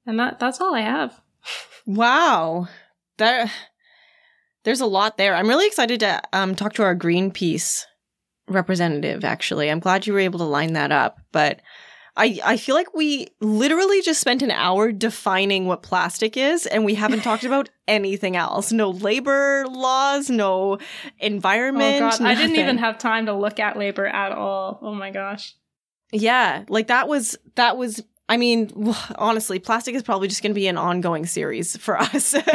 [0.05, 1.19] And that that's all I have.
[1.85, 2.67] wow.
[3.17, 3.51] There
[4.63, 5.35] there's a lot there.
[5.35, 7.85] I'm really excited to um, talk to our Greenpeace
[8.51, 9.69] representative actually.
[9.69, 11.61] I'm glad you were able to line that up, but
[12.17, 16.83] I, I feel like we literally just spent an hour defining what plastic is and
[16.83, 18.71] we haven't talked about anything else.
[18.71, 20.77] No labor laws, no
[21.19, 22.03] environment.
[22.03, 24.79] Oh god, I didn't even have time to look at labor at all.
[24.81, 25.55] Oh my gosh.
[26.11, 28.71] Yeah, like that was that was I mean,
[29.15, 32.33] honestly, plastic is probably just going to be an ongoing series for us.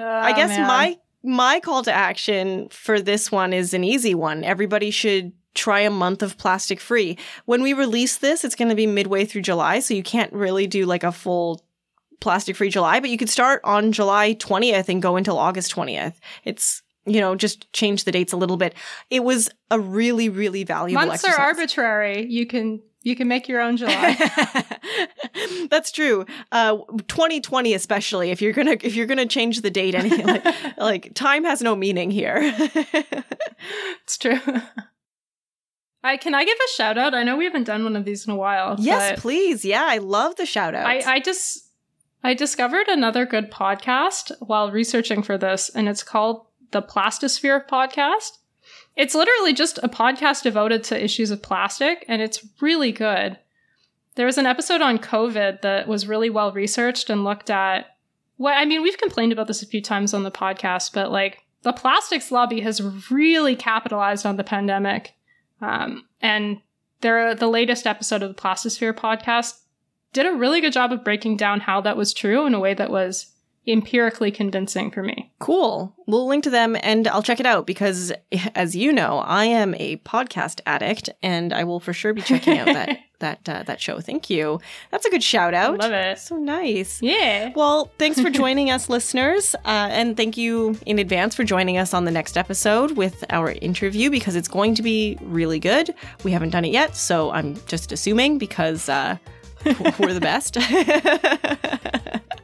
[0.00, 0.66] I oh, guess man.
[0.66, 0.98] my
[1.28, 4.42] my call to action for this one is an easy one.
[4.42, 7.18] Everybody should try a month of plastic free.
[7.44, 10.66] When we release this, it's going to be midway through July, so you can't really
[10.66, 11.62] do like a full
[12.20, 16.14] plastic free July, but you could start on July 20th and go until August 20th.
[16.44, 18.74] It's you know, just change the dates a little bit.
[19.08, 21.38] It was a really, really valuable months exercise.
[21.38, 22.26] are arbitrary.
[22.26, 24.16] You can you can make your own July.
[25.70, 26.26] That's true.
[26.52, 26.78] Uh,
[27.08, 30.44] 2020, especially if you're gonna if you're gonna change the date, anything like,
[30.78, 32.38] like time has no meaning here.
[34.02, 34.40] it's true.
[36.02, 37.14] I can I give a shout out?
[37.14, 38.76] I know we haven't done one of these in a while.
[38.78, 39.64] yes, please.
[39.64, 40.86] Yeah, I love the shout out.
[40.86, 41.70] I I just
[42.22, 48.38] I discovered another good podcast while researching for this, and it's called the Plastisphere Podcast.
[48.96, 53.38] It's literally just a podcast devoted to issues of plastic, and it's really good.
[54.18, 57.86] There was an episode on COVID that was really well researched and looked at
[58.36, 61.44] what I mean, we've complained about this a few times on the podcast, but like
[61.62, 62.82] the plastics lobby has
[63.12, 65.14] really capitalized on the pandemic.
[65.60, 66.60] Um, and
[67.00, 69.60] there, the latest episode of the Plastisphere podcast
[70.12, 72.74] did a really good job of breaking down how that was true in a way
[72.74, 73.32] that was
[73.68, 75.30] empirically convincing for me.
[75.38, 75.94] Cool.
[76.06, 78.12] We'll link to them and I'll check it out because,
[78.54, 82.58] as you know, I am a podcast addict and I will for sure be checking
[82.58, 84.00] out that that uh, that show.
[84.00, 84.60] Thank you.
[84.90, 85.78] That's a good shout out.
[85.78, 86.18] Love it.
[86.18, 87.02] So nice.
[87.02, 87.52] Yeah.
[87.54, 89.54] Well, thanks for joining us, listeners.
[89.66, 93.52] Uh, and thank you in advance for joining us on the next episode with our
[93.52, 95.94] interview because it's going to be really good.
[96.24, 99.18] We haven't done it yet, so I'm just assuming because uh,
[99.98, 100.56] we're the best.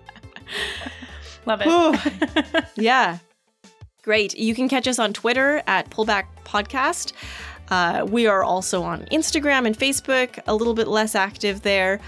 [1.46, 2.64] Love it.
[2.76, 3.18] yeah.
[4.02, 4.36] Great.
[4.36, 7.12] You can catch us on Twitter at Pullback Podcast.
[7.70, 12.00] Uh, we are also on Instagram and Facebook, a little bit less active there.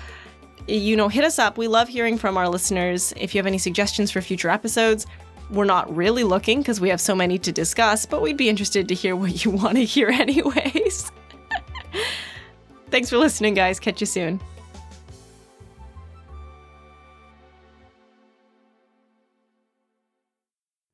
[0.69, 1.57] You know, hit us up.
[1.57, 3.15] We love hearing from our listeners.
[3.17, 5.07] If you have any suggestions for future episodes,
[5.51, 8.89] we're not really looking because we have so many to discuss, but we'd be interested
[8.89, 11.11] to hear what you want to hear, anyways.
[12.91, 13.81] Thanks for listening, guys.
[13.81, 14.41] Catch you soon.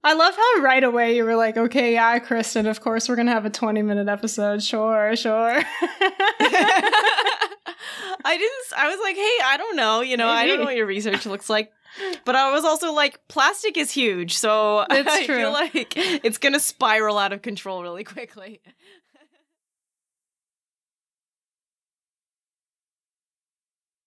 [0.05, 3.27] I love how right away you were like, okay, yeah, Kristen, of course we're going
[3.27, 4.63] to have a 20 minute episode.
[4.63, 5.63] Sure, sure.
[8.25, 10.01] I didn't, I was like, hey, I don't know.
[10.01, 11.73] You know, I don't know what your research looks like.
[12.25, 14.37] But I was also like, plastic is huge.
[14.39, 15.37] So It's I true.
[15.37, 18.61] feel like it's going to spiral out of control really quickly.